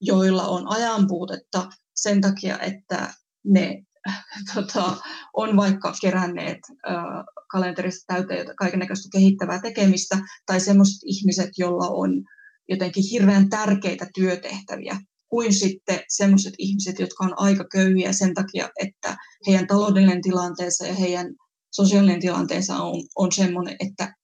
joilla 0.00 0.48
on 0.48 0.68
ajanpuutetta 0.68 1.68
sen 1.94 2.20
takia, 2.20 2.58
että 2.58 3.14
ne 3.44 3.82
tota, 4.54 4.96
on 5.34 5.56
vaikka 5.56 5.94
keränneet 6.00 6.58
äh, 6.88 7.24
kalenterista 7.50 8.14
täyteen 8.14 8.46
kaikenlaista 8.56 9.08
kehittävää 9.12 9.60
tekemistä, 9.60 10.18
tai 10.46 10.60
sellaiset 10.60 11.00
ihmiset, 11.04 11.50
joilla 11.58 11.88
on 11.88 12.24
jotenkin 12.68 13.04
hirveän 13.10 13.48
tärkeitä 13.48 14.06
työtehtäviä, 14.14 15.00
kuin 15.28 15.54
sitten 15.54 16.00
sellaiset 16.08 16.54
ihmiset, 16.58 16.98
jotka 16.98 17.24
on 17.24 17.32
aika 17.36 17.64
köyhiä 17.72 18.12
sen 18.12 18.34
takia, 18.34 18.68
että 18.82 19.16
heidän 19.46 19.66
taloudellinen 19.66 20.22
tilanteensa 20.22 20.86
ja 20.86 20.94
heidän 20.94 21.26
sosiaalinen 21.72 22.20
tilanteensa 22.20 22.76
on, 22.76 23.02
on 23.16 23.32
sellainen, 23.32 23.76
että, 23.80 24.14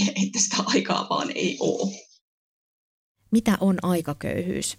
että 0.22 0.38
sitä 0.38 0.56
aikaa 0.66 1.06
vaan 1.10 1.30
ei 1.34 1.56
ole. 1.60 1.92
Mitä 3.30 3.58
on 3.60 3.78
aikaköyhyys? 3.82 4.78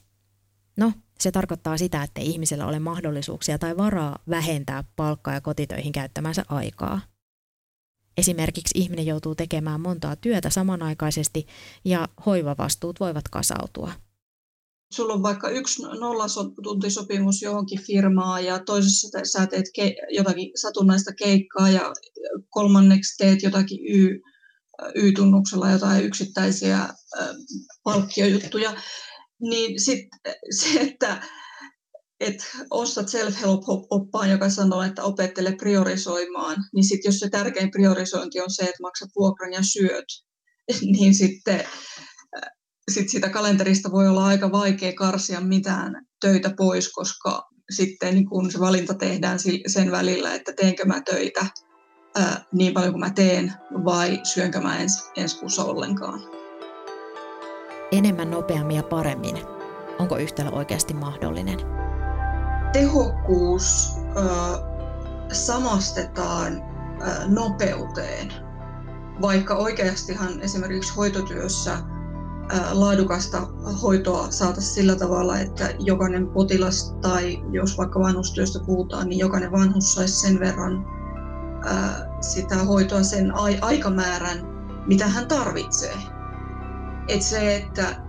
No, 0.78 0.92
se 1.20 1.32
tarkoittaa 1.32 1.78
sitä, 1.78 2.04
että 2.04 2.22
ihmisellä 2.22 2.66
ole 2.66 2.80
mahdollisuuksia 2.80 3.60
tai 3.60 3.78
varaa 3.78 4.20
vähentää 4.30 4.84
palkkaa 4.96 5.34
ja 5.34 5.42
kotitöihin 5.42 5.92
käyttämänsä 5.92 6.46
aikaa. 6.50 7.02
Esimerkiksi 8.18 8.80
ihminen 8.80 9.06
joutuu 9.06 9.36
tekemään 9.36 9.82
montaa 9.82 10.16
työtä 10.16 10.50
samanaikaisesti 10.50 11.48
ja 11.86 12.08
hoivavastuut 12.26 13.00
voivat 13.00 13.30
kasautua 13.32 13.92
sulla 14.94 15.14
on 15.14 15.24
vaikka 15.24 15.50
yksi 15.50 15.82
nollatuntisopimus 15.82 17.42
johonkin 17.42 17.82
firmaan 17.82 18.46
ja 18.46 18.60
toisessa 18.60 19.20
sä 19.24 19.48
teet 19.48 19.66
ke- 19.66 20.16
jotakin 20.16 20.52
satunnaista 20.56 21.14
keikkaa 21.14 21.70
ja 21.70 21.94
kolmanneksi 22.50 23.18
teet 23.18 23.44
jotakin 23.44 23.80
Y, 23.86 24.20
Y-tunnuksella 24.96 25.72
jotain 25.72 26.06
yksittäisiä 26.06 26.90
palkkiojuttuja, 27.84 28.76
niin 29.50 29.82
sit 29.82 30.08
se, 30.60 30.80
että 30.80 31.22
et 32.20 32.36
ostat 32.70 33.10
self-help-oppaan, 33.10 34.30
joka 34.30 34.50
sanoo, 34.50 34.82
että 34.82 35.04
opettele 35.04 35.56
priorisoimaan, 35.56 36.56
niin 36.74 36.84
sitten 36.84 37.10
jos 37.10 37.20
se 37.20 37.30
tärkein 37.30 37.72
priorisointi 37.72 38.42
on 38.42 38.52
se, 38.52 38.64
että 38.64 38.82
maksat 38.82 39.10
vuokran 39.16 39.54
ja 39.54 39.62
syöt, 39.64 40.06
niin 40.98 41.16
sitten 41.16 41.64
sit 42.92 43.10
siitä 43.10 43.30
kalenterista 43.30 43.92
voi 43.92 44.08
olla 44.08 44.26
aika 44.26 44.52
vaikea 44.52 44.94
karsia 44.94 45.42
mitään 45.42 46.06
töitä 46.22 46.54
pois, 46.58 46.92
koska 46.92 47.42
sitten 47.76 48.14
niin 48.14 48.30
kun 48.30 48.52
se 48.52 48.60
valinta 48.60 48.94
tehdään 48.94 49.40
sen 49.68 49.92
välillä, 49.92 50.36
että 50.36 50.54
teenkö 50.54 50.86
mä 50.86 51.02
töitä 51.02 51.46
ää, 52.16 52.46
niin 52.52 52.74
paljon 52.74 52.94
kuin 52.94 53.00
mä 53.00 53.10
teen 53.10 53.54
vai 53.86 54.20
syönkö 54.24 54.62
mä 54.62 54.78
ens, 54.78 55.10
ensi 55.16 55.40
kuussa 55.40 55.64
ollenkaan. 55.64 56.43
Enemmän, 57.94 58.32
nopeammin 58.32 58.76
ja 58.78 58.84
paremmin. 58.84 59.38
Onko 60.00 60.18
yhtälö 60.18 60.50
oikeasti 60.50 60.94
mahdollinen? 60.94 61.60
Tehokkuus 62.72 63.98
ää, 64.16 64.24
samastetaan 65.32 66.62
ää, 67.02 67.28
nopeuteen, 67.28 68.34
vaikka 69.22 69.56
oikeastihan 69.56 70.42
esimerkiksi 70.42 70.96
hoitotyössä– 70.96 71.78
laadukasta 72.72 73.48
hoitoa 73.82 74.32
saataisiin 74.32 74.74
sillä 74.74 74.96
tavalla, 74.96 75.40
että 75.40 75.70
jokainen 75.80 76.28
potilas 76.28 76.96
tai 77.02 77.44
jos 77.52 77.78
vaikka 77.78 78.00
vanhustyöstä 78.00 78.60
puhutaan, 78.66 79.10
niin 79.10 79.20
jokainen 79.20 79.52
vanhus 79.52 79.94
saisi 79.94 80.16
sen 80.16 80.40
verran 80.40 80.86
sitä 82.22 82.56
hoitoa 82.56 83.04
sen 83.04 83.34
aikamäärän, 83.62 84.38
mitä 84.88 85.08
hän 85.08 85.28
tarvitsee. 85.28 86.13
Et 87.08 87.22
se, 87.22 87.56
että 87.56 88.04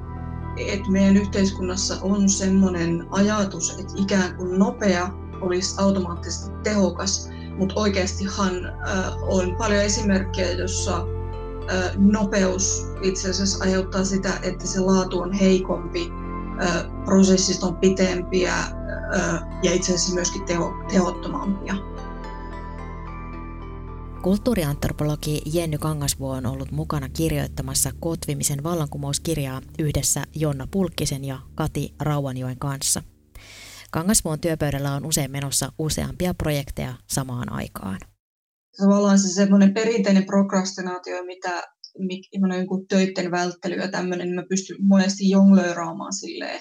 et 0.56 0.88
meidän 0.88 1.16
yhteiskunnassa 1.16 1.96
on 2.02 2.28
sellainen 2.28 3.06
ajatus, 3.10 3.78
että 3.78 3.92
ikään 3.96 4.36
kuin 4.36 4.58
nopea 4.58 5.10
olisi 5.40 5.74
automaattisesti 5.78 6.50
tehokas, 6.62 7.30
mutta 7.58 7.80
oikeastihan 7.80 8.52
on 9.22 9.56
paljon 9.56 9.82
esimerkkejä, 9.82 10.50
jossa 10.50 11.06
nopeus 11.96 12.86
itse 13.02 13.30
asiassa 13.30 13.64
aiheuttaa 13.64 14.04
sitä, 14.04 14.30
että 14.42 14.66
se 14.66 14.80
laatu 14.80 15.20
on 15.20 15.32
heikompi, 15.32 16.12
prosessit 17.04 17.62
on 17.62 17.76
pitempiä 17.76 18.54
ja 19.62 19.72
itse 19.72 19.94
asiassa 19.94 20.14
myöskin 20.14 20.44
teho, 20.44 20.72
tehottomampia. 20.88 21.74
Kulttuuriantropologi 24.24 25.42
Jenny 25.52 25.78
Kangasvuo 25.78 26.32
on 26.32 26.46
ollut 26.46 26.70
mukana 26.70 27.08
kirjoittamassa 27.08 27.90
Kotvimisen 28.00 28.62
vallankumouskirjaa 28.62 29.62
yhdessä 29.78 30.24
Jonna 30.34 30.68
Pulkkisen 30.70 31.24
ja 31.24 31.38
Kati 31.54 31.94
Rauanjoen 32.00 32.58
kanssa. 32.58 33.02
Kangasvuon 33.90 34.40
työpöydällä 34.40 34.92
on 34.92 35.06
usein 35.06 35.30
menossa 35.30 35.72
useampia 35.78 36.34
projekteja 36.34 36.94
samaan 37.06 37.52
aikaan 37.52 37.98
tavallaan 38.76 39.18
se 39.18 39.28
semmoinen 39.28 39.74
perinteinen 39.74 40.26
prokrastinaatio, 40.26 41.24
mitä 41.24 41.62
niin 41.98 42.86
töiden 42.88 43.30
välttely 43.30 43.74
ja 43.74 43.90
tämmöinen, 43.90 44.26
niin 44.26 44.34
mä 44.34 44.44
pystyn 44.48 44.76
monesti 44.80 45.30
jonglööraamaan 45.30 46.12
silleen, 46.12 46.60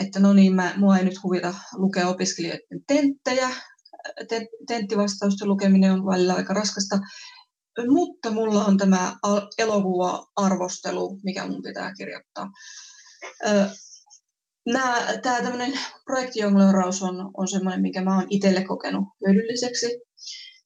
että 0.00 0.20
no 0.20 0.32
niin, 0.32 0.54
mä, 0.54 0.74
mua 0.76 0.98
ei 0.98 1.04
nyt 1.04 1.22
huvita 1.22 1.54
lukea 1.76 2.08
opiskelijoiden 2.08 2.84
tenttejä, 2.86 3.48
tenttivastausten 4.66 5.48
lukeminen 5.48 5.92
on 5.92 6.06
välillä 6.06 6.34
aika 6.34 6.54
raskasta, 6.54 6.98
mutta 7.88 8.30
mulla 8.30 8.64
on 8.64 8.78
tämä 8.78 9.16
elokuva-arvostelu, 9.58 11.18
mikä 11.22 11.46
mun 11.46 11.62
pitää 11.62 11.92
kirjoittaa. 11.94 12.50
tämä 15.22 15.42
tämmöinen 15.42 15.72
projektijonglööraus 16.04 17.02
on, 17.02 17.30
on 17.36 17.48
semmoinen, 17.48 17.82
mikä 17.82 18.02
mä 18.02 18.16
oon 18.16 18.26
itselle 18.30 18.64
kokenut 18.64 19.04
hyödylliseksi. 19.26 19.86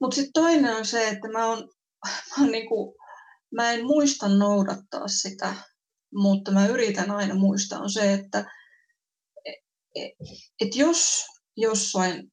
Mutta 0.00 0.14
sitten 0.14 0.32
toinen 0.32 0.76
on 0.76 0.86
se, 0.86 1.08
että 1.08 1.28
mä, 1.28 1.46
on, 1.46 1.68
mä, 2.06 2.44
on 2.44 2.50
niinku, 2.52 2.96
mä 3.54 3.72
en 3.72 3.86
muista 3.86 4.28
noudattaa 4.28 5.08
sitä, 5.08 5.54
mutta 6.14 6.50
mä 6.50 6.66
yritän 6.66 7.10
aina 7.10 7.34
muistaa, 7.34 7.80
on 7.80 7.90
se, 7.90 8.12
että 8.12 8.50
et, 9.44 9.64
e, 9.96 10.08
et 10.60 10.76
jos 10.76 11.24
jossain 11.56 12.32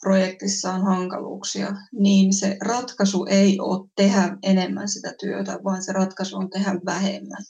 työprojektissa 0.00 0.72
on 0.72 0.82
hankaluuksia, 0.82 1.72
niin 1.92 2.32
se 2.32 2.56
ratkaisu 2.60 3.26
ei 3.30 3.60
ole 3.60 3.88
tehdä 3.96 4.36
enemmän 4.42 4.88
sitä 4.88 5.14
työtä, 5.20 5.58
vaan 5.64 5.82
se 5.82 5.92
ratkaisu 5.92 6.36
on 6.36 6.50
tehdä 6.50 6.80
vähemmän. 6.86 7.44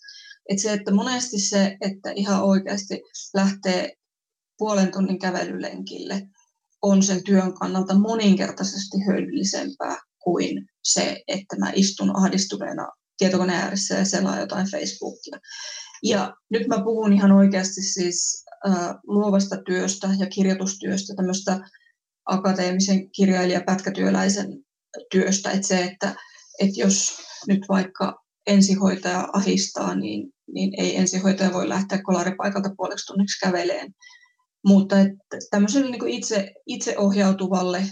Et 0.48 0.58
se, 0.58 0.72
että 0.72 0.94
monesti 0.94 1.40
se, 1.40 1.76
että 1.80 2.10
ihan 2.14 2.42
oikeasti 2.42 3.02
lähtee 3.34 3.92
puolen 4.58 4.92
tunnin 4.92 5.18
kävelylenkille 5.18 6.22
on 6.82 7.02
sen 7.02 7.24
työn 7.24 7.54
kannalta 7.54 7.98
moninkertaisesti 7.98 8.96
hyödyllisempää 9.06 9.96
kuin 10.18 10.66
se, 10.84 11.22
että 11.28 11.56
mä 11.58 11.72
istun 11.74 12.16
ahdistuneena 12.16 12.88
tietokoneen 13.18 13.60
ääressä 13.60 13.94
ja 13.94 14.04
selaa 14.04 14.40
jotain 14.40 14.66
Facebookia. 14.70 15.38
Ja 16.02 16.34
nyt 16.50 16.66
mä 16.66 16.84
puhun 16.84 17.12
ihan 17.12 17.32
oikeasti 17.32 17.82
siis 17.82 18.44
äh, 18.68 18.94
luovasta 19.06 19.56
työstä 19.66 20.08
ja 20.18 20.26
kirjoitustyöstä, 20.26 21.14
tämmöistä 21.16 21.60
akateemisen 22.30 23.10
kirjailijapätkätyöläisen 23.10 24.64
työstä, 25.10 25.50
että 25.50 25.66
se, 25.66 25.84
että, 25.84 26.14
että 26.60 26.80
jos 26.80 27.18
nyt 27.48 27.60
vaikka 27.68 28.22
ensihoitaja 28.46 29.28
ahistaa, 29.32 29.94
niin, 29.94 30.32
niin 30.52 30.80
ei 30.80 30.96
ensihoitaja 30.96 31.52
voi 31.52 31.68
lähteä 31.68 32.02
kolaripaikalta 32.02 32.74
puoleksi 32.76 33.06
tunniksi 33.06 33.46
käveleen. 33.46 33.94
Mutta 34.64 35.00
että 35.00 35.38
tämmöiselle 35.50 35.90
niin 35.90 35.98
kuin 35.98 36.12
itse, 36.12 36.52
itseohjautuvalle 36.66 37.82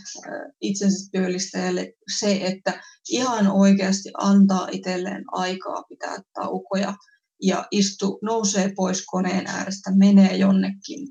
itsensä 0.60 1.10
työllistäjälle 1.12 1.92
se, 2.18 2.40
että 2.42 2.82
ihan 3.10 3.46
oikeasti 3.48 4.10
antaa 4.18 4.68
itselleen 4.72 5.24
aikaa 5.32 5.82
pitää 5.88 6.16
taukoja 6.34 6.94
ja 7.42 7.66
istu, 7.70 8.18
nousee 8.22 8.72
pois 8.76 9.06
koneen 9.06 9.46
äärestä, 9.46 9.90
menee 9.96 10.36
jonnekin 10.36 11.08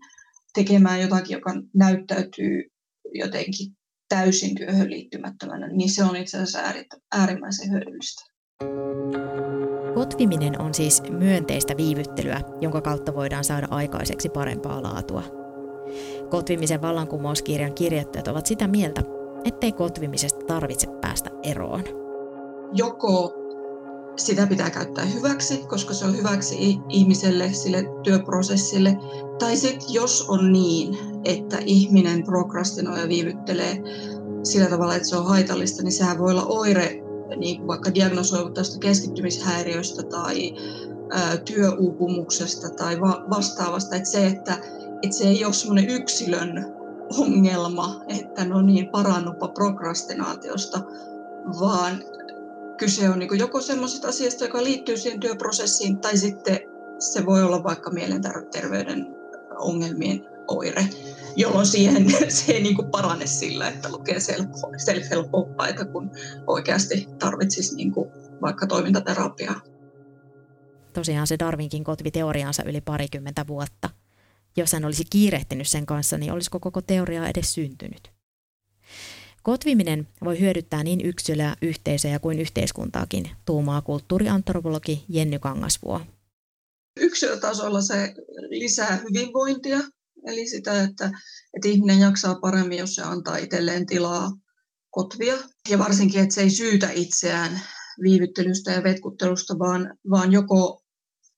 tekemään 0.53 1.01
jotakin, 1.01 1.35
joka 1.35 1.53
näyttäytyy 1.73 2.63
jotenkin 3.13 3.71
täysin 4.09 4.55
työhön 4.55 4.89
liittymättömänä, 4.89 5.67
niin 5.67 5.89
se 5.89 6.03
on 6.03 6.15
itse 6.15 6.37
asiassa 6.37 6.59
äärimmäisen 7.11 7.71
hyödyllistä. 7.71 8.23
Kotviminen 9.93 10.61
on 10.61 10.73
siis 10.73 11.03
myönteistä 11.09 11.77
viivyttelyä, 11.77 12.41
jonka 12.61 12.81
kautta 12.81 13.15
voidaan 13.15 13.43
saada 13.43 13.67
aikaiseksi 13.69 14.29
parempaa 14.29 14.83
laatua. 14.83 15.23
Kotvimisen 16.29 16.81
vallankumouskirjan 16.81 17.73
kirjoittajat 17.73 18.27
ovat 18.27 18.45
sitä 18.45 18.67
mieltä, 18.67 19.01
ettei 19.45 19.71
kotvimisesta 19.71 20.45
tarvitse 20.45 20.87
päästä 21.01 21.29
eroon. 21.43 21.83
Joko 22.73 23.33
sitä 24.17 24.47
pitää 24.47 24.69
käyttää 24.69 25.05
hyväksi, 25.05 25.57
koska 25.57 25.93
se 25.93 26.05
on 26.05 26.17
hyväksi 26.17 26.79
ihmiselle, 26.89 27.53
sille 27.53 27.83
työprosessille. 28.03 28.97
Tai 29.39 29.57
sitten 29.57 29.93
jos 29.93 30.25
on 30.29 30.51
niin, 30.51 30.97
että 31.25 31.57
ihminen 31.65 32.23
prokrastinoi 32.23 32.99
ja 32.99 33.07
viivyttelee 33.07 33.81
sillä 34.43 34.69
tavalla, 34.69 34.95
että 34.95 35.07
se 35.07 35.17
on 35.17 35.25
haitallista, 35.25 35.83
niin 35.83 35.91
sehän 35.91 36.17
voi 36.17 36.31
olla 36.31 36.45
oire 36.45 37.03
niin 37.37 37.67
vaikka 37.67 37.93
diagnosoivuttaista 37.93 38.79
keskittymishäiriöstä 38.79 40.03
tai 40.03 40.53
ä, 41.11 41.37
työuupumuksesta 41.37 42.69
tai 42.69 43.01
va- 43.01 43.25
vastaavasta. 43.29 43.95
Että 43.95 44.09
se, 44.09 44.27
että, 44.27 44.57
että 45.01 45.17
se 45.17 45.27
ei 45.27 45.45
ole 45.45 45.53
semmoinen 45.53 45.89
yksilön 45.89 46.73
ongelma, 47.17 48.01
että 48.07 48.45
no 48.45 48.61
niin, 48.61 48.89
parannuppa 48.89 49.47
prokrastinaatiosta, 49.47 50.81
vaan 51.59 52.03
kyse 52.77 53.09
on 53.09 53.19
niin 53.19 53.39
joko 53.39 53.61
semmoisesta 53.61 54.07
asiasta, 54.07 54.43
joka 54.43 54.63
liittyy 54.63 54.97
siihen 54.97 55.19
työprosessiin, 55.19 55.97
tai 55.97 56.17
sitten 56.17 56.59
se 56.99 57.25
voi 57.25 57.43
olla 57.43 57.63
vaikka 57.63 57.91
mielenterveyden 57.91 59.07
ongelmien 59.59 60.27
oire, 60.47 60.85
jolloin 61.35 61.65
siihen 61.65 62.05
se 62.29 62.51
ei 62.51 62.63
niin 62.63 62.75
kuin 62.75 62.91
parane 62.91 63.27
sillä, 63.27 63.67
että 63.67 63.89
lukee 63.89 64.17
self-help-oppaita, 64.77 65.85
kun 65.85 66.11
oikeasti 66.47 67.07
tarvitsisi 67.19 67.75
niin 67.75 67.91
kuin 67.91 68.09
vaikka 68.41 68.67
toimintaterapiaa. 68.67 69.61
Tosiaan 70.93 71.27
se 71.27 71.39
Darwinkin 71.39 71.83
kotvi 71.83 72.11
teoriaansa 72.11 72.63
yli 72.63 72.81
parikymmentä 72.81 73.47
vuotta. 73.47 73.89
Jos 74.57 74.73
hän 74.73 74.85
olisi 74.85 75.03
kiirehtinyt 75.09 75.67
sen 75.67 75.85
kanssa, 75.85 76.17
niin 76.17 76.31
olisiko 76.31 76.59
koko 76.59 76.81
teoria 76.81 77.27
edes 77.27 77.53
syntynyt? 77.53 78.16
Kotviminen 79.47 80.07
voi 80.23 80.39
hyödyttää 80.39 80.83
niin 80.83 81.01
yksilöä, 81.01 81.55
yhteisöjä 81.61 82.19
kuin 82.19 82.39
yhteiskuntaakin, 82.39 83.29
tuumaa 83.45 83.81
kulttuuriantropologi 83.81 85.05
Jenny 85.09 85.39
Kangasvuo. 85.39 86.01
Yksilötasolla 86.99 87.81
se 87.81 88.13
lisää 88.49 88.95
hyvinvointia, 89.09 89.79
eli 90.25 90.47
sitä, 90.47 90.83
että, 90.83 91.11
että 91.53 91.67
ihminen 91.67 91.99
jaksaa 91.99 92.35
paremmin, 92.35 92.77
jos 92.77 92.95
se 92.95 93.01
antaa 93.01 93.37
itselleen 93.37 93.85
tilaa 93.85 94.31
kotvia. 94.89 95.37
Ja 95.69 95.79
varsinkin, 95.79 96.21
että 96.21 96.35
se 96.35 96.41
ei 96.41 96.49
syytä 96.49 96.91
itseään 96.91 97.61
viivyttelystä 98.03 98.71
ja 98.71 98.83
vetkuttelusta, 98.83 99.59
vaan, 99.59 99.97
vaan 100.09 100.31
joko 100.31 100.83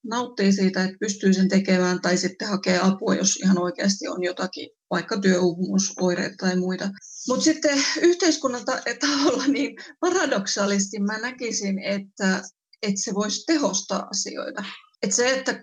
nauttii 0.04 0.52
siitä, 0.52 0.84
että 0.84 0.96
pystyy 1.00 1.32
sen 1.32 1.48
tekemään, 1.48 2.00
tai 2.00 2.16
sitten 2.16 2.48
hakee 2.48 2.78
apua, 2.82 3.14
jos 3.14 3.36
ihan 3.36 3.58
oikeasti 3.58 4.08
on 4.08 4.22
jotakin, 4.22 4.68
vaikka 4.90 5.20
työuupumusoireita 5.20 6.34
tai 6.38 6.56
muita. 6.56 6.90
Mutta 7.28 7.44
sitten 7.44 7.82
yhteiskunnan 8.02 8.64
taholla 9.00 9.46
niin 9.56 9.76
paradoksaalisesti 10.00 11.00
mä 11.00 11.18
näkisin, 11.18 11.78
että, 11.78 12.42
että 12.82 13.02
se 13.04 13.14
voisi 13.14 13.44
tehostaa 13.46 14.06
asioita. 14.10 14.64
Että 15.02 15.16
se, 15.16 15.38
että 15.38 15.62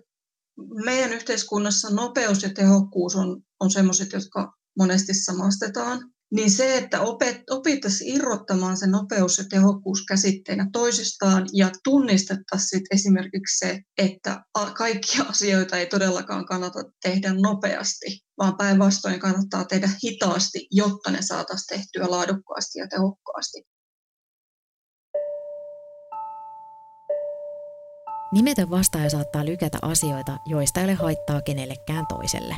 meidän 0.85 1.13
yhteiskunnassa 1.13 1.89
nopeus 1.89 2.43
ja 2.43 2.49
tehokkuus 2.53 3.15
on, 3.15 3.41
on 3.59 3.71
sellaiset, 3.71 4.11
jotka 4.11 4.53
monesti 4.77 5.13
samastetaan, 5.13 6.11
niin 6.31 6.51
se, 6.51 6.77
että 6.77 7.01
opet, 7.01 7.41
opittaisiin 7.49 8.15
irrottamaan 8.15 8.77
se 8.77 8.87
nopeus 8.87 9.37
ja 9.37 9.43
tehokkuus 9.49 10.05
käsitteenä 10.05 10.69
toisistaan 10.73 11.45
ja 11.53 11.71
tunnistettaisiin 11.83 12.81
esimerkiksi 12.91 13.67
se, 13.67 13.81
että 13.97 14.43
kaikkia 14.77 15.23
asioita 15.29 15.77
ei 15.77 15.85
todellakaan 15.85 16.45
kannata 16.45 16.79
tehdä 17.03 17.33
nopeasti, 17.33 18.19
vaan 18.37 18.57
päinvastoin 18.57 19.19
kannattaa 19.19 19.65
tehdä 19.65 19.89
hitaasti, 20.03 20.67
jotta 20.71 21.11
ne 21.11 21.21
saataisiin 21.21 21.77
tehtyä 21.77 22.11
laadukkaasti 22.11 22.79
ja 22.79 22.87
tehokkaasti. 22.87 23.61
Nimetön 28.33 28.69
vastaaja 28.69 29.09
saattaa 29.09 29.45
lykätä 29.45 29.77
asioita, 29.81 30.37
joista 30.45 30.79
ei 30.79 30.85
ole 30.85 30.93
haittaa 30.93 31.41
kenellekään 31.41 32.07
toiselle. 32.07 32.55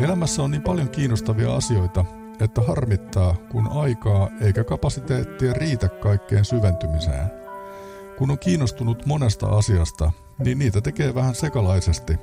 Elämässä 0.00 0.42
on 0.42 0.50
niin 0.50 0.62
paljon 0.62 0.88
kiinnostavia 0.88 1.54
asioita, 1.54 2.04
että 2.40 2.60
harmittaa, 2.60 3.34
kun 3.50 3.68
aikaa 3.68 4.28
eikä 4.40 4.64
kapasiteettia 4.64 5.52
riitä 5.52 5.88
kaikkeen 5.88 6.44
syventymiseen. 6.44 7.30
Kun 8.18 8.30
on 8.30 8.38
kiinnostunut 8.38 9.06
monesta 9.06 9.46
asiasta, 9.46 10.12
niin 10.38 10.58
niitä 10.58 10.80
tekee 10.80 11.14
vähän 11.14 11.34
sekalaisesti. 11.34 12.18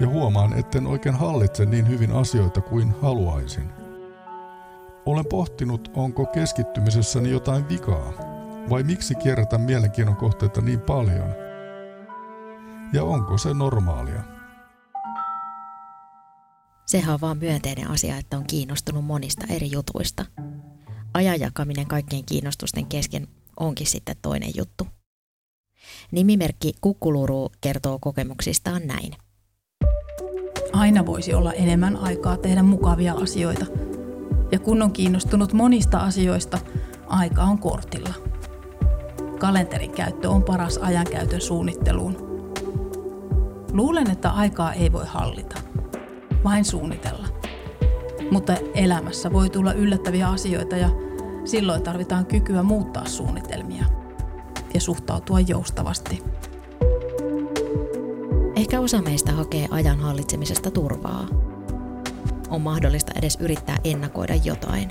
Ja 0.00 0.08
huomaan, 0.08 0.52
etten 0.52 0.86
oikein 0.86 1.14
hallitse 1.14 1.66
niin 1.66 1.88
hyvin 1.88 2.12
asioita 2.12 2.60
kuin 2.60 2.94
haluaisin. 3.02 3.70
Olen 5.06 5.26
pohtinut, 5.26 5.90
onko 5.94 6.26
keskittymisessäni 6.26 7.30
jotain 7.30 7.68
vikaa, 7.68 8.12
vai 8.70 8.82
miksi 8.82 9.14
kierrätän 9.14 9.60
mielenkiinnon 9.60 10.16
kohteita 10.16 10.60
niin 10.60 10.80
paljon? 10.80 11.34
Ja 12.92 13.04
onko 13.04 13.38
se 13.38 13.54
normaalia? 13.54 14.35
Sehän 16.86 17.14
on 17.14 17.20
vaan 17.20 17.38
myönteinen 17.38 17.90
asia, 17.90 18.16
että 18.16 18.36
on 18.36 18.44
kiinnostunut 18.46 19.04
monista 19.04 19.46
eri 19.50 19.70
jutuista. 19.70 20.24
Ajan 21.14 21.40
jakaminen 21.40 21.86
kaikkien 21.86 22.24
kiinnostusten 22.24 22.86
kesken 22.86 23.28
onkin 23.60 23.86
sitten 23.86 24.16
toinen 24.22 24.50
juttu. 24.56 24.86
Nimimerkki 26.12 26.72
Kukkuluru 26.80 27.50
kertoo 27.60 27.98
kokemuksistaan 27.98 28.86
näin. 28.86 29.12
Aina 30.72 31.06
voisi 31.06 31.34
olla 31.34 31.52
enemmän 31.52 31.96
aikaa 31.96 32.36
tehdä 32.36 32.62
mukavia 32.62 33.14
asioita. 33.14 33.66
Ja 34.52 34.58
kun 34.58 34.82
on 34.82 34.92
kiinnostunut 34.92 35.52
monista 35.52 35.98
asioista, 35.98 36.58
aika 37.06 37.42
on 37.42 37.58
kortilla. 37.58 38.14
Kalenterin 39.38 39.92
käyttö 39.92 40.30
on 40.30 40.42
paras 40.42 40.78
ajankäytön 40.78 41.40
suunnitteluun. 41.40 42.16
Luulen, 43.72 44.10
että 44.10 44.30
aikaa 44.30 44.72
ei 44.72 44.92
voi 44.92 45.06
hallita 45.06 45.65
vain 46.46 46.64
suunnitella. 46.64 47.28
Mutta 48.30 48.54
elämässä 48.74 49.32
voi 49.32 49.50
tulla 49.50 49.72
yllättäviä 49.72 50.28
asioita 50.28 50.76
ja 50.76 50.88
silloin 51.44 51.82
tarvitaan 51.82 52.26
kykyä 52.26 52.62
muuttaa 52.62 53.04
suunnitelmia 53.04 53.84
ja 54.74 54.80
suhtautua 54.80 55.40
joustavasti. 55.40 56.22
Ehkä 58.56 58.80
osa 58.80 59.02
meistä 59.02 59.32
hakee 59.32 59.68
ajan 59.70 60.00
hallitsemisesta 60.00 60.70
turvaa. 60.70 61.26
On 62.50 62.60
mahdollista 62.60 63.12
edes 63.18 63.38
yrittää 63.40 63.78
ennakoida 63.84 64.34
jotain. 64.34 64.88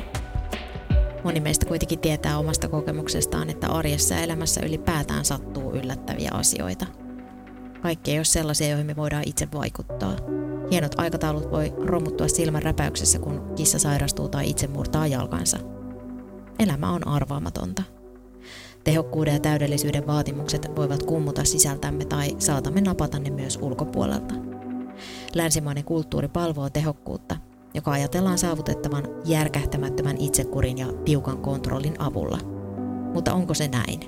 Moni 1.24 1.40
meistä 1.40 1.66
kuitenkin 1.66 2.00
tietää 2.00 2.38
omasta 2.38 2.68
kokemuksestaan, 2.68 3.50
että 3.50 3.68
arjessa 3.68 4.14
ja 4.14 4.22
elämässä 4.22 4.62
ylipäätään 4.66 5.26
sattuu 5.26 5.72
yllättäviä 5.72 6.30
asioita. 6.34 6.86
Kaikki 7.82 8.12
ei 8.12 8.18
ole 8.18 8.26
sellaisia, 8.26 8.68
joihin 8.68 8.88
me 8.88 8.96
voidaan 8.96 9.24
itse 9.26 9.48
vaikuttaa. 9.54 10.45
Hienot 10.72 11.00
aikataulut 11.00 11.52
voi 11.52 11.74
romuttua 11.86 12.28
silmän 12.28 12.64
räpäyksessä, 12.64 13.20
kun 13.20 13.42
kissa 13.56 13.80
sairastuu 13.80 14.30
tai 14.30 14.50
itse 14.50 14.68
murtaa 14.68 15.08
jalkansa. 15.08 15.58
Elämä 16.60 16.92
on 16.92 17.08
arvaamatonta. 17.08 17.84
Tehokkuuden 18.84 19.34
ja 19.34 19.40
täydellisyyden 19.40 20.08
vaatimukset 20.08 20.76
voivat 20.76 21.04
kummuta 21.04 21.44
sisältämme 21.44 22.06
tai 22.06 22.36
saatamme 22.40 22.82
napata 22.82 23.20
ne 23.20 23.30
myös 23.30 23.60
ulkopuolelta. 23.62 24.36
Länsimainen 25.36 25.84
kulttuuri 25.84 26.28
palvoo 26.28 26.70
tehokkuutta, 26.70 27.38
joka 27.74 27.92
ajatellaan 27.92 28.38
saavutettavan 28.38 29.04
järkähtämättömän 29.26 30.18
itsekurin 30.18 30.78
ja 30.78 30.88
tiukan 31.06 31.38
kontrollin 31.38 32.02
avulla. 32.02 32.40
Mutta 33.14 33.34
onko 33.34 33.54
se 33.54 33.68
näin? 33.68 34.00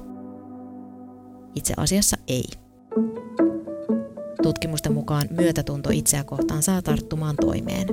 Itse 1.56 1.74
asiassa 1.78 2.18
ei. 2.28 2.46
Tutkimusten 4.48 4.94
mukaan 4.94 5.28
myötätunto 5.38 5.90
itseä 5.94 6.24
kohtaan 6.24 6.64
saa 6.64 6.82
tarttumaan 6.82 7.36
toimeen. 7.36 7.88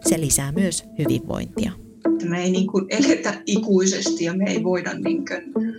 Se 0.00 0.20
lisää 0.20 0.52
myös 0.52 0.84
hyvinvointia. 0.98 1.72
Me 2.28 2.42
ei 2.42 2.50
niin 2.50 2.66
kuin 2.66 2.86
eletä 2.88 3.42
ikuisesti 3.46 4.24
ja 4.24 4.34
me 4.36 4.44
ei 4.50 4.64
voida 4.64 4.94
niin 4.94 5.24
kuin, 5.26 5.74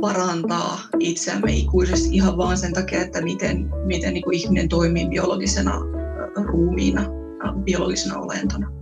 parantaa 0.00 0.80
itseämme 0.98 1.52
ikuisesti 1.52 2.08
ihan 2.16 2.36
vaan 2.36 2.58
sen 2.58 2.72
takia, 2.72 3.02
että 3.02 3.22
miten, 3.22 3.70
miten 3.86 4.14
niin 4.14 4.24
kuin 4.24 4.36
ihminen 4.36 4.68
toimii 4.68 5.08
biologisena 5.08 5.80
ruumiina, 6.36 7.06
biologisena 7.64 8.18
olentona. 8.18 8.81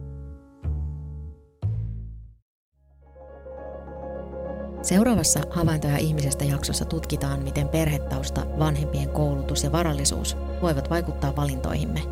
Seuraavassa 4.91 5.41
havaintoja 5.51 5.97
ihmisestä 5.97 6.45
jaksossa 6.45 6.85
tutkitaan, 6.85 7.43
miten 7.43 7.69
perhetausta, 7.69 8.47
vanhempien 8.59 9.09
koulutus 9.09 9.65
ja 9.65 9.73
varallisuus 9.73 10.37
voivat 10.63 10.91
vaikuttaa 10.91 11.37
valintoihimme, 11.37 12.03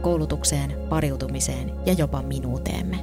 koulutukseen, 0.00 0.74
pariutumiseen 0.88 1.72
ja 1.86 1.92
jopa 1.92 2.22
minuuteemme. 2.22 2.98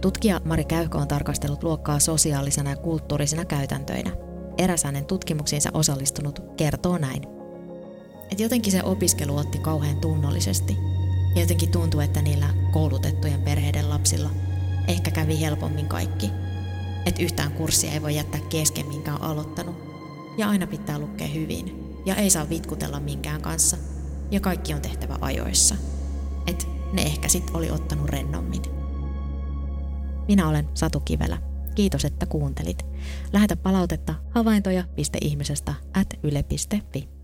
Tutkija 0.00 0.40
Mari 0.44 0.64
Käyhkö 0.64 0.98
on 0.98 1.08
tarkastellut 1.08 1.62
luokkaa 1.62 1.98
sosiaalisena 1.98 2.70
ja 2.70 2.76
kulttuurisena 2.76 3.44
käytäntöinä. 3.44 4.10
Eräs 4.58 4.84
hänen 4.84 5.06
tutkimuksiinsa 5.06 5.70
osallistunut 5.74 6.42
kertoo 6.56 6.98
näin. 6.98 7.22
Et 8.32 8.40
jotenkin 8.40 8.72
se 8.72 8.82
opiskelu 8.82 9.36
otti 9.36 9.58
kauhean 9.58 10.00
tunnollisesti. 10.00 10.76
Ja 11.34 11.40
jotenkin 11.40 11.70
tuntuu, 11.70 12.00
että 12.00 12.22
niillä 12.22 12.46
koulutettujen 12.72 13.42
perheiden 13.42 13.90
lapsilla 13.90 14.30
ehkä 14.88 15.10
kävi 15.10 15.40
helpommin 15.40 15.86
kaikki– 15.86 16.30
että 17.06 17.22
yhtään 17.22 17.52
kurssia 17.52 17.92
ei 17.92 18.02
voi 18.02 18.14
jättää 18.14 18.40
kesken, 18.40 18.86
minkä 18.86 19.14
on 19.14 19.22
aloittanut. 19.22 19.76
Ja 20.38 20.48
aina 20.48 20.66
pitää 20.66 20.98
lukea 20.98 21.26
hyvin. 21.26 21.94
Ja 22.06 22.14
ei 22.14 22.30
saa 22.30 22.48
vitkutella 22.48 23.00
minkään 23.00 23.42
kanssa. 23.42 23.76
Ja 24.30 24.40
kaikki 24.40 24.74
on 24.74 24.80
tehtävä 24.80 25.18
ajoissa. 25.20 25.74
Et 26.46 26.68
ne 26.92 27.02
ehkä 27.02 27.28
sit 27.28 27.50
oli 27.54 27.70
ottanut 27.70 28.08
rennommin. 28.08 28.62
Minä 30.28 30.48
olen 30.48 30.68
Satu 30.74 31.00
Kivelä. 31.00 31.38
Kiitos, 31.74 32.04
että 32.04 32.26
kuuntelit. 32.26 32.86
Lähetä 33.32 33.56
palautetta 33.56 34.14
havaintoja.ihmisestä 34.30 35.74
at 35.94 36.08
yle.fi. 36.22 37.15